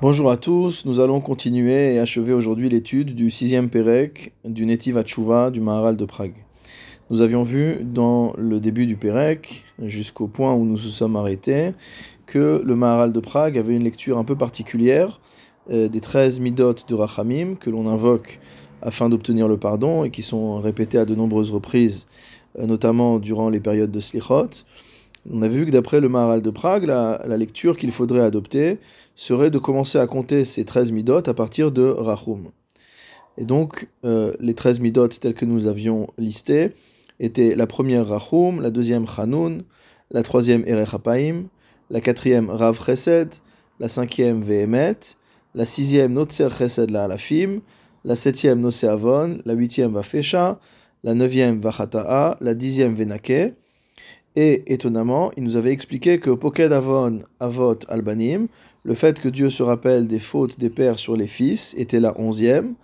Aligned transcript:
Bonjour 0.00 0.30
à 0.30 0.36
tous, 0.36 0.84
nous 0.84 1.00
allons 1.00 1.20
continuer 1.20 1.94
et 1.94 1.98
achever 1.98 2.32
aujourd'hui 2.32 2.68
l'étude 2.68 3.16
du 3.16 3.32
sixième 3.32 3.68
Pérec 3.68 4.32
du 4.44 4.64
Netiv 4.64 4.96
Hatshuva 4.96 5.50
du 5.50 5.60
Maharal 5.60 5.96
de 5.96 6.04
Prague. 6.04 6.36
Nous 7.10 7.20
avions 7.20 7.42
vu 7.42 7.80
dans 7.82 8.32
le 8.38 8.60
début 8.60 8.86
du 8.86 8.94
Pérec, 8.94 9.64
jusqu'au 9.82 10.28
point 10.28 10.54
où 10.54 10.64
nous 10.64 10.74
nous 10.74 10.78
sommes 10.78 11.16
arrêtés, 11.16 11.72
que 12.26 12.62
le 12.64 12.76
Maharal 12.76 13.12
de 13.12 13.18
Prague 13.18 13.58
avait 13.58 13.74
une 13.74 13.82
lecture 13.82 14.18
un 14.18 14.24
peu 14.24 14.36
particulière 14.36 15.20
euh, 15.68 15.88
des 15.88 16.00
13 16.00 16.38
midot 16.38 16.76
de 16.86 16.94
Rachamim 16.94 17.56
que 17.56 17.68
l'on 17.68 17.88
invoque 17.88 18.38
afin 18.82 19.08
d'obtenir 19.08 19.48
le 19.48 19.56
pardon 19.56 20.04
et 20.04 20.10
qui 20.10 20.22
sont 20.22 20.60
répétés 20.60 20.98
à 20.98 21.06
de 21.06 21.16
nombreuses 21.16 21.50
reprises, 21.50 22.06
euh, 22.60 22.66
notamment 22.66 23.18
durant 23.18 23.48
les 23.48 23.58
périodes 23.58 23.90
de 23.90 23.98
Slichot. 23.98 24.50
On 25.30 25.42
avait 25.42 25.56
vu 25.56 25.66
que 25.66 25.70
d'après 25.70 26.00
le 26.00 26.08
Maharal 26.08 26.42
de 26.42 26.50
Prague, 26.50 26.84
la, 26.84 27.36
lecture 27.36 27.76
qu'il 27.76 27.92
faudrait 27.92 28.20
adopter 28.22 28.78
serait 29.14 29.50
de 29.50 29.58
commencer 29.58 29.98
à 29.98 30.06
compter 30.06 30.44
ces 30.44 30.64
13 30.64 30.92
midot 30.92 31.28
à 31.28 31.34
partir 31.34 31.70
de 31.70 31.82
Rachum. 31.82 32.50
Et 33.36 33.44
donc, 33.44 33.88
euh, 34.04 34.32
les 34.40 34.54
13 34.54 34.80
midot 34.80 35.08
tels 35.08 35.34
que 35.34 35.44
nous 35.44 35.66
avions 35.66 36.08
listés 36.16 36.72
étaient 37.20 37.54
la 37.54 37.66
première 37.66 38.06
Rachum, 38.06 38.60
la 38.60 38.70
deuxième 38.70 39.06
Chanun, 39.06 39.58
la 40.10 40.22
troisième 40.22 40.64
Erech 40.66 40.94
la 41.90 42.00
quatrième 42.00 42.50
Rav 42.50 42.78
Chesed, 42.84 43.34
la 43.80 43.88
cinquième 43.88 44.42
Vehemet, 44.42 44.98
la 45.54 45.64
sixième 45.64 46.12
Notzer 46.12 46.48
Chesed 46.50 46.90
la 46.90 47.04
Alafim, 47.04 47.60
la 48.04 48.16
septième 48.16 48.60
Nose 48.60 48.84
Avon, 48.84 49.38
la 49.44 49.54
huitième 49.54 49.92
Vafesha, 49.92 50.60
la 51.04 51.14
neuvième 51.14 51.60
Vachata'a, 51.60 52.36
la 52.40 52.54
dixième 52.54 52.94
Venake, 52.94 53.54
et 54.36 54.72
étonnamment, 54.72 55.30
il 55.36 55.42
nous 55.42 55.56
avait 55.56 55.72
expliqué 55.72 56.20
que 56.20 56.30
Poked 56.30 56.72
Avon 56.72 57.22
Avot 57.40 57.78
Albanim, 57.88 58.48
le 58.84 58.94
fait 58.94 59.20
que 59.20 59.28
Dieu 59.28 59.50
se 59.50 59.62
rappelle 59.62 60.06
des 60.06 60.20
fautes 60.20 60.58
des 60.58 60.70
pères 60.70 60.98
sur 60.98 61.16
les 61.16 61.26
fils, 61.26 61.74
était 61.76 62.00
la 62.00 62.18
onzième. 62.20 62.74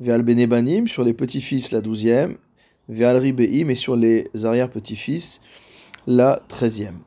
Ve'al 0.00 0.22
Benebanim, 0.22 0.88
sur 0.88 1.04
les 1.04 1.12
petits-fils, 1.12 1.70
la 1.72 1.80
douzième. 1.80 2.36
Ve'al 2.88 3.16
Ribeim, 3.18 3.70
et 3.70 3.74
sur 3.74 3.96
les 3.96 4.24
arrière-petits-fils, 4.44 5.40
la 6.06 6.40
treizième. 6.48 6.98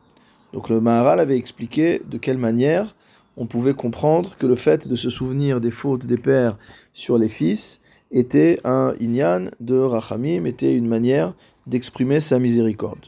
Donc 0.53 0.69
le 0.69 0.81
Maharal 0.81 1.19
avait 1.19 1.37
expliqué 1.37 2.01
de 2.07 2.17
quelle 2.17 2.37
manière 2.37 2.95
on 3.37 3.45
pouvait 3.45 3.73
comprendre 3.73 4.35
que 4.37 4.45
le 4.45 4.55
fait 4.55 4.87
de 4.87 4.95
se 4.95 5.09
souvenir 5.09 5.61
des 5.61 5.71
fautes 5.71 6.05
des 6.05 6.17
pères 6.17 6.57
sur 6.93 7.17
les 7.17 7.29
fils 7.29 7.79
était 8.11 8.59
un 8.63 8.93
inyan 8.99 9.49
de 9.59 9.77
Rachamim, 9.77 10.45
était 10.45 10.75
une 10.75 10.87
manière 10.87 11.35
d'exprimer 11.67 12.19
sa 12.19 12.39
miséricorde. 12.39 13.05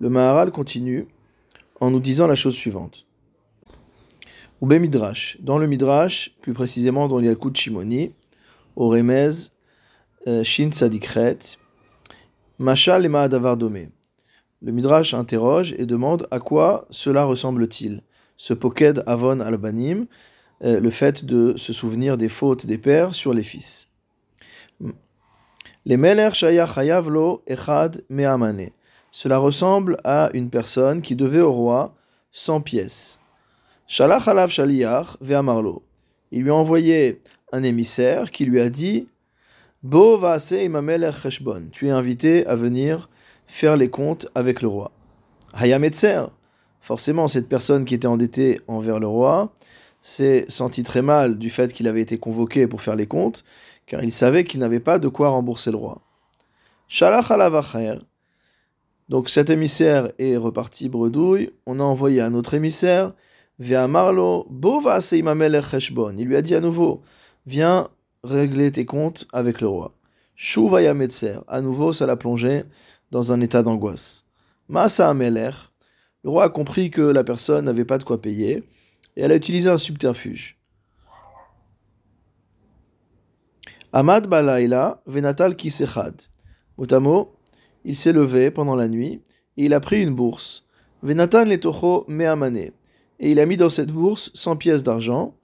Le 0.00 0.08
Maharal 0.08 0.50
continue 0.50 1.06
en 1.78 1.90
nous 1.90 2.00
disant 2.00 2.26
la 2.26 2.34
chose 2.34 2.54
suivante. 2.54 3.04
Oube 4.62 4.72
Midrash. 4.72 5.36
Dans 5.40 5.58
le 5.58 5.66
Midrash, 5.66 6.34
plus 6.40 6.54
précisément 6.54 7.06
dans 7.06 7.18
l'Yalkut 7.18 7.54
Shimoni, 7.54 8.14
au 8.76 8.88
Remez, 8.88 9.30
euh, 10.26 10.42
Shin 10.42 10.70
Sadikret, 10.72 11.38
Machal 12.58 13.04
et 13.04 13.56
Domé. 13.56 13.90
Le 14.62 14.72
Midrash 14.72 15.12
interroge 15.12 15.74
et 15.76 15.84
demande 15.84 16.26
à 16.30 16.40
quoi 16.40 16.86
cela 16.90 17.24
ressemble-t-il 17.24 18.02
Ce 18.38 18.54
Poked 18.54 19.02
Avon 19.06 19.40
Albanim, 19.40 20.06
euh, 20.62 20.80
le 20.80 20.90
fait 20.90 21.26
de 21.26 21.54
se 21.58 21.74
souvenir 21.74 22.16
des 22.16 22.28
fautes 22.30 22.64
des 22.64 22.78
pères 22.78 23.14
sur 23.14 23.34
les 23.34 23.44
fils. 23.44 23.88
Chayavlo 25.86 27.42
Echad. 27.46 28.02
Cela 29.12 29.38
ressemble 29.38 29.96
à 30.04 30.30
une 30.34 30.50
personne 30.50 31.02
qui 31.02 31.16
devait 31.16 31.40
au 31.40 31.52
roi 31.52 31.94
100 32.32 32.60
pièces. 32.60 33.18
Shalach 33.86 34.28
alav 34.28 34.50
shaliyach 34.50 35.16
ve'amarlo. 35.20 35.82
Il 36.30 36.42
lui 36.42 36.50
a 36.50 36.54
envoyé 36.54 37.20
un 37.52 37.62
émissaire 37.62 38.30
qui 38.30 38.44
lui 38.44 38.60
a 38.60 38.70
dit 38.70 39.08
Bo 39.82 40.20
cheshbon. 40.20 41.68
Tu 41.72 41.88
es 41.88 41.90
invité 41.90 42.46
à 42.46 42.54
venir 42.54 43.08
faire 43.46 43.76
les 43.76 43.90
comptes 43.90 44.28
avec 44.34 44.62
le 44.62 44.68
roi. 44.68 44.92
Hayametzer. 45.54 46.26
Forcément, 46.80 47.28
cette 47.28 47.48
personne 47.48 47.84
qui 47.84 47.94
était 47.94 48.06
endettée 48.06 48.60
envers 48.68 49.00
le 49.00 49.08
roi 49.08 49.52
s'est 50.02 50.46
senti 50.48 50.82
très 50.82 51.02
mal 51.02 51.38
du 51.38 51.50
fait 51.50 51.72
qu'il 51.72 51.88
avait 51.88 52.00
été 52.00 52.16
convoqué 52.16 52.66
pour 52.66 52.82
faire 52.82 52.96
les 52.96 53.06
comptes, 53.06 53.44
car 53.86 54.04
il 54.04 54.12
savait 54.12 54.44
qu'il 54.44 54.60
n'avait 54.60 54.80
pas 54.80 54.98
de 54.98 55.08
quoi 55.08 55.30
rembourser 55.30 55.70
le 55.70 55.76
roi. 55.76 56.00
Shalach 56.88 57.30
donc 59.10 59.28
cet 59.28 59.50
émissaire 59.50 60.12
est 60.20 60.36
reparti 60.36 60.88
bredouille. 60.88 61.50
On 61.66 61.80
a 61.80 61.82
envoyé 61.82 62.20
un 62.20 62.32
autre 62.32 62.54
émissaire. 62.54 63.12
Marlo, 63.58 64.46
Bova 64.48 65.00
Cheshbon. 65.00 66.14
Il 66.16 66.28
lui 66.28 66.36
a 66.36 66.42
dit 66.42 66.54
à 66.54 66.60
nouveau 66.60 67.02
Viens 67.44 67.88
régler 68.22 68.70
tes 68.70 68.86
comptes 68.86 69.26
avec 69.32 69.60
le 69.60 69.66
roi. 69.66 69.96
Shuvaya 70.36 70.94
Metzer. 70.94 71.40
À 71.48 71.60
nouveau, 71.60 71.92
ça 71.92 72.06
l'a 72.06 72.16
plongé 72.16 72.62
dans 73.10 73.32
un 73.32 73.40
état 73.40 73.64
d'angoisse. 73.64 74.26
Masa 74.68 75.08
Ameler. 75.08 75.50
Le 76.22 76.30
roi 76.30 76.44
a 76.44 76.48
compris 76.48 76.90
que 76.90 77.02
la 77.02 77.24
personne 77.24 77.64
n'avait 77.64 77.84
pas 77.84 77.98
de 77.98 78.04
quoi 78.04 78.22
payer 78.22 78.62
et 79.16 79.22
elle 79.22 79.32
a 79.32 79.36
utilisé 79.36 79.68
un 79.68 79.78
subterfuge. 79.78 80.56
Amad 83.92 84.28
Balaila 84.28 85.02
Venatal 85.06 85.56
Kisechad. 85.56 86.14
Il 87.84 87.96
s'est 87.96 88.12
levé 88.12 88.50
pendant 88.50 88.76
la 88.76 88.88
nuit 88.88 89.20
et 89.56 89.64
il 89.64 89.74
a 89.74 89.80
pris 89.80 90.02
une 90.02 90.14
bourse. 90.14 90.64
Venatan 91.02 91.46
me'amane. 92.08 92.70
Et 93.22 93.30
il 93.32 93.40
a 93.40 93.46
mis 93.46 93.56
dans 93.56 93.70
cette 93.70 93.92
bourse 93.92 94.30
100 94.34 94.56
pièces 94.56 94.82
d'argent. 94.82 95.34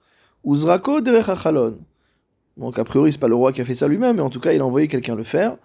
Uzrako 0.45 1.01
derechachalon. 1.01 1.79
Donc 2.57 2.79
a 2.79 2.83
priori 2.83 3.11
c'est 3.11 3.19
pas 3.19 3.27
le 3.27 3.35
roi 3.35 3.51
qui 3.53 3.61
a 3.61 3.65
fait 3.65 3.75
ça 3.75 3.87
lui-même, 3.87 4.15
mais 4.15 4.21
en 4.21 4.29
tout 4.29 4.39
cas 4.39 4.53
il 4.53 4.61
a 4.61 4.65
envoyé 4.65 4.87
quelqu'un 4.87 5.15
le 5.15 5.23
faire. 5.23 5.57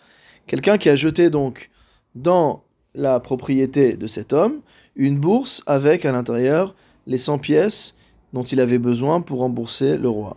Quelqu'un 0.46 0.78
qui 0.78 0.88
a 0.88 0.96
jeté 0.96 1.30
donc 1.30 1.70
dans 2.14 2.64
la 2.94 3.20
propriété 3.20 3.96
de 3.96 4.06
cet 4.06 4.32
homme 4.32 4.60
une 4.96 5.18
bourse 5.18 5.62
avec 5.66 6.04
à 6.04 6.12
l'intérieur 6.12 6.74
les 7.06 7.18
100 7.18 7.38
pièces 7.38 7.94
dont 8.32 8.42
il 8.42 8.60
avait 8.60 8.78
besoin 8.78 9.20
pour 9.20 9.38
rembourser 9.38 9.96
le 9.96 10.08
roi. 10.08 10.36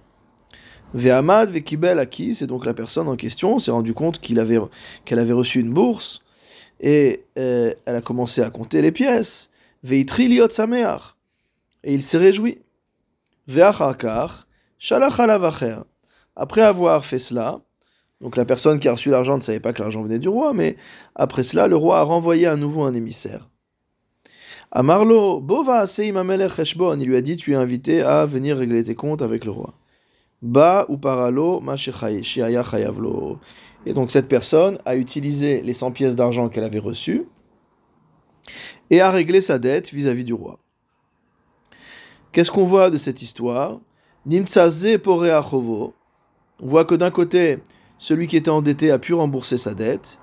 Ve'amad 0.93 1.49
ve'kibel 1.49 1.99
aki, 1.99 2.35
c'est 2.35 2.47
donc 2.47 2.65
la 2.65 2.73
personne 2.73 3.07
en 3.07 3.15
question, 3.15 3.59
s'est 3.59 3.71
rendu 3.71 3.93
compte 3.93 4.19
avait, 4.37 4.59
qu'elle 5.03 5.19
avait 5.19 5.33
reçu 5.33 5.59
une 5.59 5.73
bourse, 5.73 6.21
et 6.79 7.25
euh, 7.37 7.73
elle 7.85 7.95
a 7.95 8.01
commencé 8.01 8.41
à 8.41 8.49
compter 8.49 8.81
les 8.81 8.91
pièces. 8.91 9.49
Veitri 9.83 10.27
liot 10.27 10.49
sameach. 10.49 11.15
Et 11.83 11.93
il 11.93 12.03
s'est 12.03 12.17
réjoui. 12.17 12.59
Ve'achakar, 13.47 14.47
shalach 14.79 15.19
Après 16.35 16.61
avoir 16.61 17.05
fait 17.05 17.19
cela, 17.19 17.61
donc 18.21 18.37
la 18.37 18.45
personne 18.45 18.79
qui 18.79 18.87
a 18.87 18.93
reçu 18.93 19.11
l'argent 19.11 19.35
ne 19.37 19.41
savait 19.41 19.59
pas 19.59 19.73
que 19.73 19.81
l'argent 19.81 20.01
venait 20.01 20.19
du 20.19 20.29
roi, 20.29 20.53
mais 20.53 20.77
après 21.13 21.43
cela, 21.43 21.67
le 21.67 21.75
roi 21.75 21.99
a 21.99 22.03
renvoyé 22.03 22.47
à 22.47 22.55
nouveau 22.55 22.83
un 22.83 22.93
émissaire. 22.93 23.49
Amarlo, 24.71 25.41
bova 25.41 25.85
il 25.97 27.05
lui 27.05 27.15
a 27.15 27.21
dit, 27.21 27.37
tu 27.37 27.51
es 27.51 27.55
invité 27.55 28.01
à 28.01 28.25
venir 28.25 28.57
régler 28.57 28.83
tes 28.83 28.95
comptes 28.95 29.21
avec 29.21 29.45
le 29.45 29.51
roi. 29.51 29.75
Ba 30.41 30.85
ou. 30.89 30.99
Et 33.85 33.93
donc 33.93 34.11
cette 34.11 34.27
personne 34.27 34.79
a 34.85 34.95
utilisé 34.95 35.61
les 35.61 35.73
100 35.73 35.91
pièces 35.91 36.15
d'argent 36.15 36.49
qu'elle 36.49 36.63
avait 36.63 36.79
reçues 36.79 37.25
et 38.89 39.01
a 39.01 39.09
réglé 39.09 39.41
sa 39.41 39.59
dette 39.59 39.91
vis-à-vis 39.91 40.23
du 40.23 40.33
roi. 40.33 40.59
Qu'est-ce 42.31 42.51
qu'on 42.51 42.65
voit 42.65 42.89
de 42.89 42.97
cette 42.97 43.21
histoire? 43.21 43.79
On 44.27 44.45
voit 46.59 46.85
que 46.85 46.95
d'un 46.95 47.11
côté, 47.11 47.59
celui 47.97 48.27
qui 48.27 48.37
était 48.37 48.49
endetté 48.49 48.91
a 48.91 48.99
pu 48.99 49.13
rembourser 49.13 49.57
sa 49.57 49.73
dette, 49.73 50.19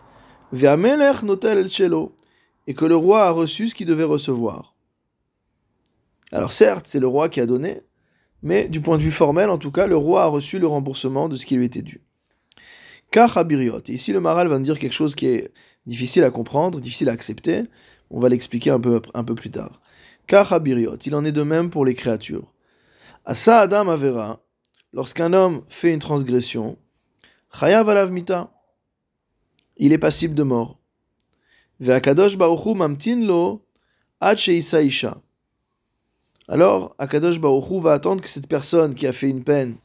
et 0.53 2.75
que 2.75 2.85
le 2.85 2.97
roi 2.97 3.25
a 3.25 3.31
reçu 3.31 3.69
ce 3.69 3.75
qu'il 3.75 3.87
devait 3.87 4.05
recevoir. 4.05 4.75
Alors 6.31 6.53
certes, 6.53 6.87
c'est 6.89 7.01
le 7.01 7.07
roi 7.07 7.29
qui 7.29 7.41
a 7.41 7.47
donné, 7.47 7.83
mais 8.43 8.69
du 8.69 8.81
point 8.81 8.99
de 8.99 9.03
vue 9.03 9.11
formel, 9.11 9.51
en 9.51 9.59
tout 9.59 9.71
cas, 9.71 9.87
le 9.87 9.97
roi 9.97 10.25
a 10.25 10.27
reçu 10.27 10.59
le 10.59 10.67
remboursement 10.67 11.29
de 11.29 11.37
ce 11.37 11.47
qui 11.47 11.57
lui 11.57 11.65
était 11.65 11.83
dû. 11.83 12.03
Et 13.15 13.93
ici, 13.93 14.13
le 14.13 14.21
Maral 14.21 14.49
va 14.49 14.59
nous 14.59 14.65
dire 14.65 14.79
quelque 14.79 14.93
chose 14.93 15.15
qui 15.15 15.27
est 15.27 15.53
difficile 15.87 16.25
à 16.25 16.31
comprendre, 16.31 16.81
difficile 16.81 17.09
à 17.09 17.13
accepter. 17.13 17.65
On 18.11 18.21
va 18.21 18.29
l'expliquer 18.29 18.71
un 18.71 18.81
peu, 18.81 19.03
un 19.15 19.25
peu 19.25 19.35
plus 19.35 19.51
tard. 19.51 19.81
Il 20.31 21.15
en 21.15 21.25
est 21.25 21.33
de 21.33 21.43
même 21.43 21.71
pour 21.71 21.85
les 21.85 21.95
créatures. 21.95 22.53
Asa 23.25 23.61
Adam 23.61 23.89
Avera, 23.89 24.41
lorsqu'un 24.93 25.33
homme 25.33 25.63
fait 25.69 25.93
une 25.93 25.99
transgression, 25.99 26.79
Chayav 27.59 28.11
mita, 28.11 28.51
il 29.77 29.93
est 29.93 29.99
passible 29.99 30.35
de 30.35 30.43
mort. 30.43 30.79
Ve'akadosh 31.81 32.39
baruchu 32.39 32.75
mamtin 32.75 33.27
lo 33.27 33.63
isha. 34.49 35.21
Alors, 36.49 36.95
Akadosh 36.99 37.41
Baruchu 37.41 37.81
va 37.81 37.93
attendre 37.93 38.23
que 38.23 38.29
cette 38.29 38.49
personne 38.49 38.95
qui 38.95 39.07
a 39.07 39.13
fait 39.13 39.31
une 39.31 39.45
peine, 39.45 39.77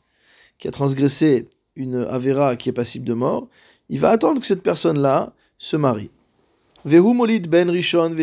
qui 0.57 0.67
a 0.67 0.71
transgressé 0.71 1.49
une 1.77 2.05
Avera 2.09 2.55
qui 2.55 2.69
est 2.69 2.73
passible 2.73 3.05
de 3.05 3.13
mort, 3.13 3.47
il 3.89 3.99
va 3.99 4.09
attendre 4.09 4.41
que 4.41 4.47
cette 4.47 4.63
personne-là 4.63 5.33
se 5.57 5.77
marie. 5.77 6.11
Vehu 6.83 7.13
ben 7.47 7.69
rishon 7.69 8.15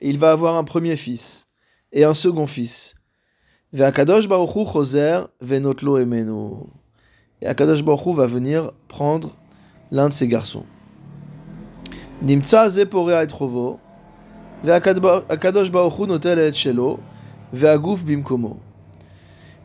il 0.00 0.18
va 0.18 0.32
avoir 0.32 0.56
un 0.56 0.64
premier 0.64 0.96
fils 0.96 1.46
et 1.92 2.04
un 2.04 2.14
second 2.14 2.46
fils. 2.46 2.94
Ve'akadosh 3.72 4.28
choser 4.28 5.20
venotlo 5.40 5.98
emenu. 5.98 6.66
Et 7.40 7.46
Akadosh 7.46 7.82
baruchu 7.82 8.14
va 8.14 8.26
venir 8.26 8.72
prendre 8.88 9.30
l'un 9.90 10.08
de 10.08 10.12
ses 10.12 10.28
garçons. 10.28 10.64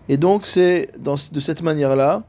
Et 0.09 0.17
donc 0.17 0.45
c'est 0.45 0.91
de 0.97 1.39
cette 1.39 1.61
manière-là, 1.61 2.23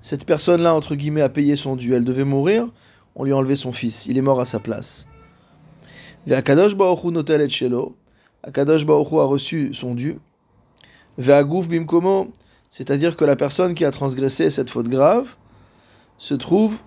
cette 0.00 0.24
personne-là, 0.24 0.74
entre 0.74 0.94
guillemets, 0.94 1.22
a 1.22 1.28
payé 1.28 1.56
son 1.56 1.76
dû. 1.76 1.94
Elle 1.94 2.04
devait 2.04 2.24
mourir, 2.24 2.68
on 3.14 3.24
lui 3.24 3.32
a 3.32 3.36
enlevé 3.36 3.56
son 3.56 3.72
fils. 3.72 4.06
Il 4.06 4.16
est 4.16 4.22
mort 4.22 4.40
à 4.40 4.44
sa 4.44 4.60
place. 4.60 5.06
Ve'akadosh 6.26 6.76
baruchu 6.76 7.08
notel 7.08 7.40
et 7.40 7.48
shelo. 7.48 7.96
Akadosh 8.42 8.84
a 8.88 9.24
reçu 9.24 9.74
son 9.74 9.94
dû. 9.94 10.18
Ve'aguf 11.18 11.68
bimkomo, 11.68 12.30
c'est-à-dire 12.70 13.16
que 13.16 13.24
la 13.24 13.34
personne 13.34 13.74
qui 13.74 13.84
a 13.84 13.90
transgressé 13.90 14.50
cette 14.50 14.70
faute 14.70 14.88
grave 14.88 15.36
se 16.16 16.34
trouve 16.34 16.80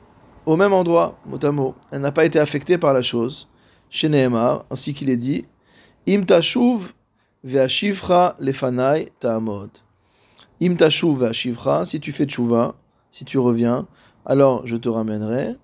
au 0.46 0.56
même 0.56 0.74
endroit, 0.74 1.20
mot 1.26 1.44
à 1.44 1.52
mot. 1.52 1.76
Elle 1.92 2.02
n'a 2.02 2.12
pas 2.12 2.26
été 2.26 2.40
affectée 2.40 2.78
par 2.78 2.94
la 2.94 3.02
chose. 3.02 3.48
Chez 3.90 4.08
Nehemar, 4.08 4.66
ainsi 4.72 4.94
qu'il 4.94 5.10
est 5.10 5.18
dit, 5.18 5.46
Im 6.08 6.24
tashuv 6.24 6.94
ve'ashivra 7.44 8.36
lefanai 8.40 9.12
ta'amod. 9.20 9.70
Im 10.62 10.76
tashuv 10.76 11.32
si 11.86 12.00
tu 12.00 12.12
fais 12.12 12.26
tchouva, 12.26 12.76
si 13.12 13.26
tu 13.26 13.38
reviens, 13.38 13.88
alors 14.26 14.66
je 14.66 14.78
te 14.78 14.90
ramènerai. 14.90 15.56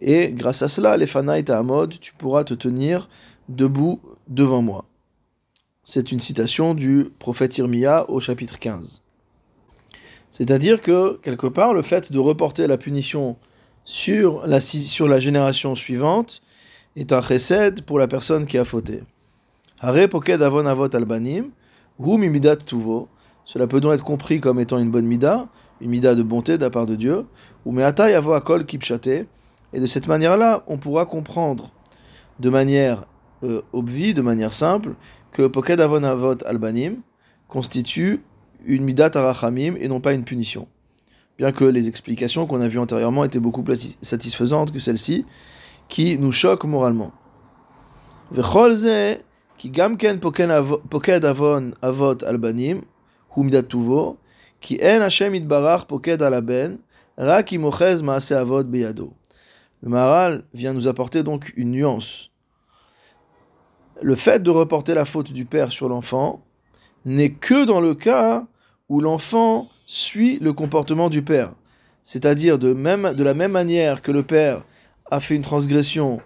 Et 0.00 0.32
grâce 0.32 0.62
à 0.62 0.68
cela, 0.68 0.96
lefanai 0.96 1.42
ta'amod, 1.42 1.98
tu 2.00 2.12
pourras 2.14 2.44
te 2.44 2.54
tenir 2.54 3.08
debout 3.48 4.00
devant 4.28 4.62
moi. 4.62 4.84
C'est 5.84 6.12
une 6.12 6.20
citation 6.20 6.74
du 6.74 7.10
prophète 7.18 7.58
Irmia 7.58 8.08
au 8.08 8.20
chapitre 8.20 8.58
15. 8.58 9.02
C'est-à-dire 10.30 10.80
que, 10.80 11.18
quelque 11.22 11.46
part, 11.46 11.74
le 11.74 11.82
fait 11.82 12.12
de 12.12 12.18
reporter 12.18 12.66
la 12.66 12.78
punition 12.78 13.36
sur 13.84 14.46
la, 14.46 14.60
sur 14.60 15.08
la 15.08 15.20
génération 15.20 15.74
suivante 15.74 16.40
est 16.96 17.12
un 17.12 17.22
chesed 17.22 17.82
pour 17.82 17.98
la 17.98 18.08
personne 18.08 18.46
qui 18.46 18.58
a 18.58 18.64
fauté. 18.64 19.02
Avon 19.80 20.66
avot 20.66 20.94
albanim, 20.94 21.50
hu 21.98 22.40
tuvo. 22.64 23.08
Cela 23.44 23.66
peut 23.66 23.80
donc 23.80 23.94
être 23.94 24.04
compris 24.04 24.40
comme 24.40 24.60
étant 24.60 24.78
une 24.78 24.90
bonne 24.90 25.06
mida, 25.06 25.48
mida 25.88 26.14
de 26.14 26.22
bonté 26.22 26.58
de 26.58 26.62
la 26.64 26.70
part 26.70 26.86
de 26.86 26.94
Dieu, 26.96 27.26
ou 27.64 27.72
meata 27.72 28.10
yavo 28.10 28.32
akol 28.32 28.64
kipchate. 28.66 29.26
Et 29.74 29.80
de 29.80 29.86
cette 29.86 30.06
manière-là, 30.06 30.64
on 30.66 30.76
pourra 30.76 31.06
comprendre 31.06 31.70
de 32.40 32.50
manière 32.50 33.06
euh, 33.42 33.62
obvie, 33.72 34.14
de 34.14 34.22
manière 34.22 34.52
simple, 34.52 34.94
que 35.32 35.46
Poked 35.46 35.80
Avon 35.80 36.04
Avot 36.04 36.36
Albanim 36.44 36.98
constitue 37.48 38.22
une 38.64 38.84
Midat 38.84 39.10
Arachamim 39.14 39.74
et 39.80 39.88
non 39.88 40.00
pas 40.00 40.12
une 40.12 40.24
punition. 40.24 40.68
Bien 41.38 41.52
que 41.52 41.64
les 41.64 41.88
explications 41.88 42.46
qu'on 42.46 42.60
a 42.60 42.68
vues 42.68 42.78
antérieurement 42.78 43.24
étaient 43.24 43.40
beaucoup 43.40 43.62
plus 43.62 43.96
satisfaisantes 44.02 44.72
que 44.72 44.78
celle-ci, 44.78 45.24
qui 45.88 46.18
nous 46.18 46.32
choquent 46.32 46.64
moralement. 46.64 47.12
qui 49.58 49.70
gamken 49.70 50.18
poked 50.18 51.24
avon 51.24 51.70
avot 51.82 52.24
albanim, 52.24 52.82
hu 53.36 53.44
midat 53.44 53.62
tuvo, 53.62 54.18
itbarach 54.70 55.86
poked 55.86 56.22
maase 58.02 58.32
avot 58.32 58.64
beyado. 58.64 59.12
Le 59.82 59.88
Maharal 59.88 60.44
vient 60.54 60.72
nous 60.72 60.86
apporter 60.86 61.22
donc 61.22 61.52
une 61.56 61.72
nuance 61.72 62.32
le 64.02 64.16
fait 64.16 64.42
de 64.42 64.50
reporter 64.50 64.94
la 64.94 65.04
faute 65.04 65.32
du 65.32 65.44
père 65.44 65.72
sur 65.72 65.88
l'enfant 65.88 66.44
n'est 67.04 67.30
que 67.30 67.64
dans 67.64 67.80
le 67.80 67.94
cas 67.94 68.46
où 68.88 69.00
l'enfant 69.00 69.68
suit 69.86 70.38
le 70.40 70.52
comportement 70.52 71.08
du 71.08 71.22
père. 71.22 71.52
C'est-à-dire 72.02 72.58
de, 72.58 72.72
de 72.72 73.24
la 73.24 73.34
même 73.34 73.52
manière 73.52 74.02
que 74.02 74.12
le 74.12 74.22
père 74.22 74.64
a 75.10 75.20
fait 75.20 75.34
une 75.34 75.42
transgression 75.42 76.20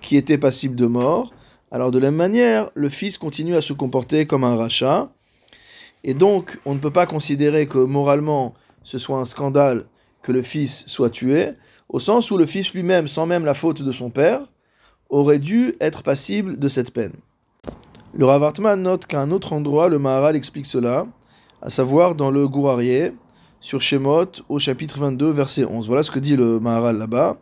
qui 0.00 0.16
était 0.16 0.38
passible 0.38 0.76
de 0.76 0.86
mort, 0.86 1.32
alors 1.70 1.90
de 1.90 1.98
la 1.98 2.10
même 2.10 2.16
manière, 2.16 2.70
le 2.74 2.88
fils 2.88 3.18
continue 3.18 3.56
à 3.56 3.60
se 3.60 3.72
comporter 3.72 4.26
comme 4.26 4.44
un 4.44 4.56
rachat. 4.56 5.10
Et 6.04 6.14
donc, 6.14 6.58
on 6.64 6.74
ne 6.74 6.78
peut 6.78 6.90
pas 6.90 7.06
considérer 7.06 7.66
que 7.66 7.78
moralement, 7.78 8.54
ce 8.82 8.98
soit 8.98 9.18
un 9.18 9.24
scandale 9.24 9.84
que 10.22 10.32
le 10.32 10.42
fils 10.42 10.84
soit 10.86 11.10
tué, 11.10 11.50
au 11.88 11.98
sens 11.98 12.30
où 12.30 12.36
le 12.36 12.46
fils 12.46 12.74
lui-même, 12.74 13.08
sans 13.08 13.26
même 13.26 13.44
la 13.44 13.54
faute 13.54 13.82
de 13.82 13.92
son 13.92 14.10
père, 14.10 14.40
aurait 15.08 15.38
dû 15.38 15.74
être 15.80 16.02
passible 16.02 16.58
de 16.58 16.68
cette 16.68 16.92
peine. 16.92 17.12
Le 18.14 18.24
Ravartman 18.24 18.80
note 18.80 19.06
qu'à 19.06 19.20
un 19.20 19.30
autre 19.30 19.52
endroit, 19.52 19.88
le 19.88 19.98
Maharal 19.98 20.36
explique 20.36 20.66
cela, 20.66 21.06
à 21.62 21.70
savoir 21.70 22.14
dans 22.14 22.30
le 22.30 22.48
Gourarié, 22.48 23.12
sur 23.60 23.80
Shemot, 23.80 24.42
au 24.48 24.58
chapitre 24.58 24.98
22, 24.98 25.30
verset 25.30 25.64
11. 25.64 25.86
Voilà 25.86 26.02
ce 26.02 26.10
que 26.10 26.18
dit 26.18 26.36
le 26.36 26.60
Maharal 26.60 26.98
là-bas. 26.98 27.36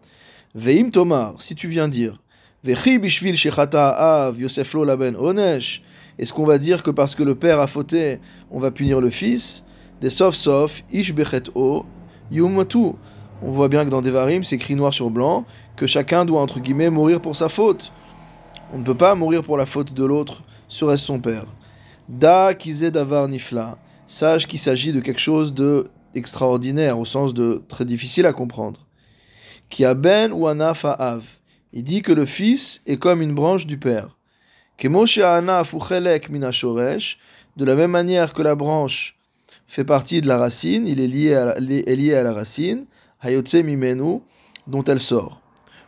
Veim 0.54 0.90
Tomar, 0.90 1.40
si 1.40 1.54
tu 1.54 1.68
viens 1.68 1.88
dire, 1.88 2.18
Vechi 2.64 2.98
shechata 3.36 3.90
av 3.90 4.40
Yosef 4.40 4.72
laben 4.74 5.16
onesh, 5.16 5.82
est-ce 6.19 6.32
qu'on 6.32 6.44
va 6.44 6.58
dire 6.58 6.82
que 6.82 6.90
parce 6.90 7.14
que 7.14 7.22
le 7.22 7.34
père 7.34 7.61
a 7.61 7.66
fauté, 7.66 8.20
on 8.50 8.61
va 8.61 8.70
punir 8.70 9.00
le 9.00 9.11
fils? 9.11 9.64
Des 10.00 10.11
sof 10.11 10.34
sof, 10.34 10.84
ish 10.93 11.12
o, 11.55 11.84
yumotu. 12.31 12.93
On 13.43 13.50
voit 13.50 13.69
bien 13.69 13.84
que 13.84 13.90
dans 13.90 14.02
Devarim, 14.02 14.44
c'est 14.44 14.56
écrit 14.56 14.75
noir 14.75 14.94
sur 14.94 15.11
blanc, 15.11 15.44
que 15.76 15.87
chacun 15.87 16.25
doit, 16.25 16.40
entre 16.40 16.61
guillemets, 16.61 16.90
mourir 16.90 17.20
pour 17.20 17.37
sa 17.37 17.49
faute. 17.49 17.93
On 18.72 18.78
ne 18.78 18.84
peut 18.84 18.94
pas 18.94 19.14
mourir 19.14 19.43
pour 19.43 19.56
la 19.56 19.66
faute 19.66 19.93
de 19.93 20.05
l'autre, 20.05 20.43
serait-ce 20.69 21.05
son 21.05 21.19
père. 21.19 21.46
Da 22.08 22.55
kizé 22.55 22.90
davar 22.90 23.28
nifla. 23.28 23.78
Sache 24.06 24.46
qu'il 24.46 24.58
s'agit 24.58 24.93
de 24.93 25.00
quelque 25.00 25.20
chose 25.20 25.52
de 25.55 25.88
extraordinaire, 26.14 26.99
au 26.99 27.05
sens 27.05 27.34
de 27.34 27.62
très 27.69 27.84
difficile 27.84 28.26
à 28.26 28.32
comprendre. 28.32 28.87
Qui 29.69 29.84
a 29.84 29.94
ben 29.94 30.32
ou. 30.32 30.49
Il 31.72 31.82
dit 31.82 32.02
que 32.02 32.12
le 32.12 32.25
fils 32.25 32.82
est 32.87 32.99
comme 32.99 33.20
une 33.20 33.34
branche 33.34 33.66
du 33.66 33.78
père. 33.78 34.16
De 34.79 34.88
la 37.65 37.76
même 37.76 37.91
manière 37.91 38.35
que 38.35 38.43
la 38.43 38.55
branche 38.55 39.17
fait 39.67 39.85
partie 39.85 40.21
de 40.21 40.26
la 40.26 40.38
racine, 40.38 40.87
il 40.87 41.00
est 41.00 41.06
lié 41.06 41.35
à, 41.35 42.23
la 42.23 42.32
racine. 42.32 42.87
Mimenu, 43.23 44.21
dont 44.67 44.85
elle 44.85 45.00
sort. 45.00 45.41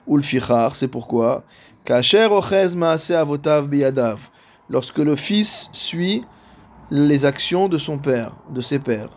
Ulfichar, 0.08 0.76
c'est 0.76 0.88
pourquoi, 0.88 1.44
lorsque 4.68 4.98
le 4.98 5.16
fils 5.16 5.68
suit 5.72 6.24
les 6.90 7.24
actions 7.24 7.68
de 7.68 7.78
son 7.78 7.98
père, 7.98 8.36
de 8.50 8.60
ses 8.60 8.78
pères. 8.78 9.10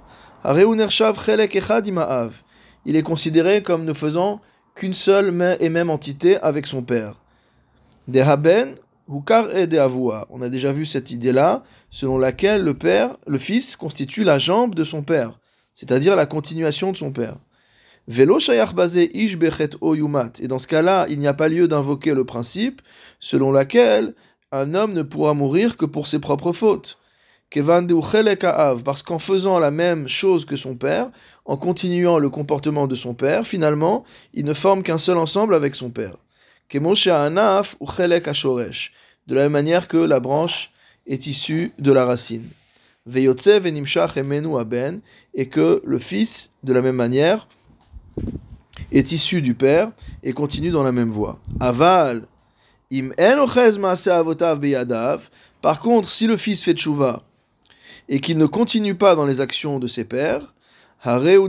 Il 2.85 2.95
est 2.95 3.03
considéré 3.03 3.61
comme 3.63 3.85
ne 3.85 3.93
faisant 3.93 4.41
qu'une 4.75 4.93
seule 4.93 5.57
et 5.59 5.69
même 5.69 5.89
entité 5.89 6.37
avec 6.37 6.67
son 6.67 6.81
père. 6.81 7.15
Dehaben, 8.07 8.75
Hukar 9.11 9.47
On 10.29 10.41
a 10.41 10.49
déjà 10.49 10.71
vu 10.71 10.85
cette 10.85 11.09
idée-là, 11.09 11.63
selon 11.89 12.19
laquelle 12.19 12.63
le 12.63 12.75
père, 12.75 13.17
le 13.25 13.39
fils, 13.39 13.75
constitue 13.75 14.23
la 14.23 14.37
jambe 14.37 14.75
de 14.75 14.83
son 14.83 15.01
père, 15.01 15.39
c'est-à-dire 15.73 16.15
la 16.15 16.27
continuation 16.27 16.91
de 16.91 16.97
son 16.97 17.11
père. 17.11 17.37
Velo 18.07 18.39
ish 18.39 19.37
oyumat. 19.81 20.31
Et 20.39 20.47
dans 20.47 20.59
ce 20.59 20.67
cas-là, 20.67 21.07
il 21.09 21.19
n'y 21.19 21.27
a 21.27 21.33
pas 21.33 21.47
lieu 21.47 21.67
d'invoquer 21.67 22.13
le 22.13 22.23
principe 22.23 22.81
selon 23.19 23.51
lequel 23.51 24.13
un 24.51 24.75
homme 24.75 24.93
ne 24.93 25.01
pourra 25.01 25.33
mourir 25.33 25.75
que 25.75 25.85
pour 25.85 26.07
ses 26.07 26.19
propres 26.19 26.53
fautes. 26.53 26.99
Parce 27.51 29.01
qu'en 29.03 29.19
faisant 29.19 29.57
la 29.57 29.71
même 29.71 30.07
chose 30.07 30.45
que 30.45 30.55
son 30.55 30.75
père, 30.75 31.09
en 31.45 31.57
continuant 31.57 32.19
le 32.19 32.29
comportement 32.29 32.85
de 32.85 32.95
son 32.95 33.15
père, 33.15 33.47
finalement, 33.47 34.03
il 34.35 34.45
ne 34.45 34.53
forme 34.53 34.83
qu'un 34.83 34.99
seul 34.99 35.17
ensemble 35.17 35.55
avec 35.55 35.73
son 35.73 35.89
père. 35.89 36.17
De 36.71 36.77
la 39.35 39.41
même 39.43 39.51
manière 39.51 39.87
que 39.87 39.97
la 39.97 40.19
branche 40.19 40.71
est 41.07 41.27
issue 41.27 41.73
de 41.79 41.91
la 41.91 42.05
racine. 42.05 42.47
Et 45.33 45.47
que 45.47 45.81
le 45.83 45.99
fils, 45.99 46.51
de 46.63 46.73
la 46.73 46.81
même 46.81 46.95
manière, 46.95 47.47
est 48.91 49.11
issu 49.11 49.41
du 49.41 49.55
père 49.55 49.91
et 50.23 50.33
continue 50.33 50.71
dans 50.71 50.83
la 50.83 50.91
même 50.91 51.09
voie. 51.09 51.39
Aval, 51.59 52.27
im 52.91 53.09
Par 55.61 55.79
contre, 55.79 56.09
si 56.09 56.27
le 56.27 56.37
fils 56.37 56.63
fait 56.63 56.73
tchouva 56.73 57.23
et 58.07 58.21
qu'il 58.21 58.37
ne 58.37 58.45
continue 58.45 58.95
pas 58.95 59.15
dans 59.15 59.25
les 59.25 59.41
actions 59.41 59.79
de 59.79 59.87
ses 59.87 60.05
pères, 60.05 60.53
alors 61.01 61.47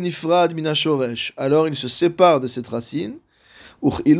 il 1.68 1.74
se 1.74 1.88
sépare 1.88 2.40
de 2.40 2.46
cette 2.46 2.68
racine. 2.68 3.14
Et 3.82 4.10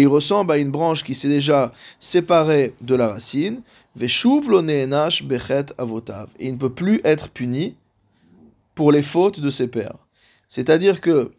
il 0.00 0.08
ressemble 0.08 0.52
à 0.52 0.58
une 0.58 0.70
branche 0.70 1.04
qui 1.04 1.14
s'est 1.14 1.28
déjà 1.28 1.72
séparée 2.00 2.74
de 2.80 2.94
la 2.96 3.08
racine. 3.08 3.62
Et 4.00 4.06
il 6.40 6.52
ne 6.52 6.56
peut 6.58 6.72
plus 6.72 7.00
être 7.04 7.28
puni 7.28 7.76
pour 8.74 8.90
les 8.90 9.02
fautes 9.02 9.38
de 9.38 9.50
ses 9.50 9.68
pères. 9.68 9.98
C'est-à-dire 10.48 11.00
que 11.00 11.30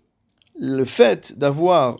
le 0.57 0.85
fait 0.85 1.37
d'avoir 1.37 1.99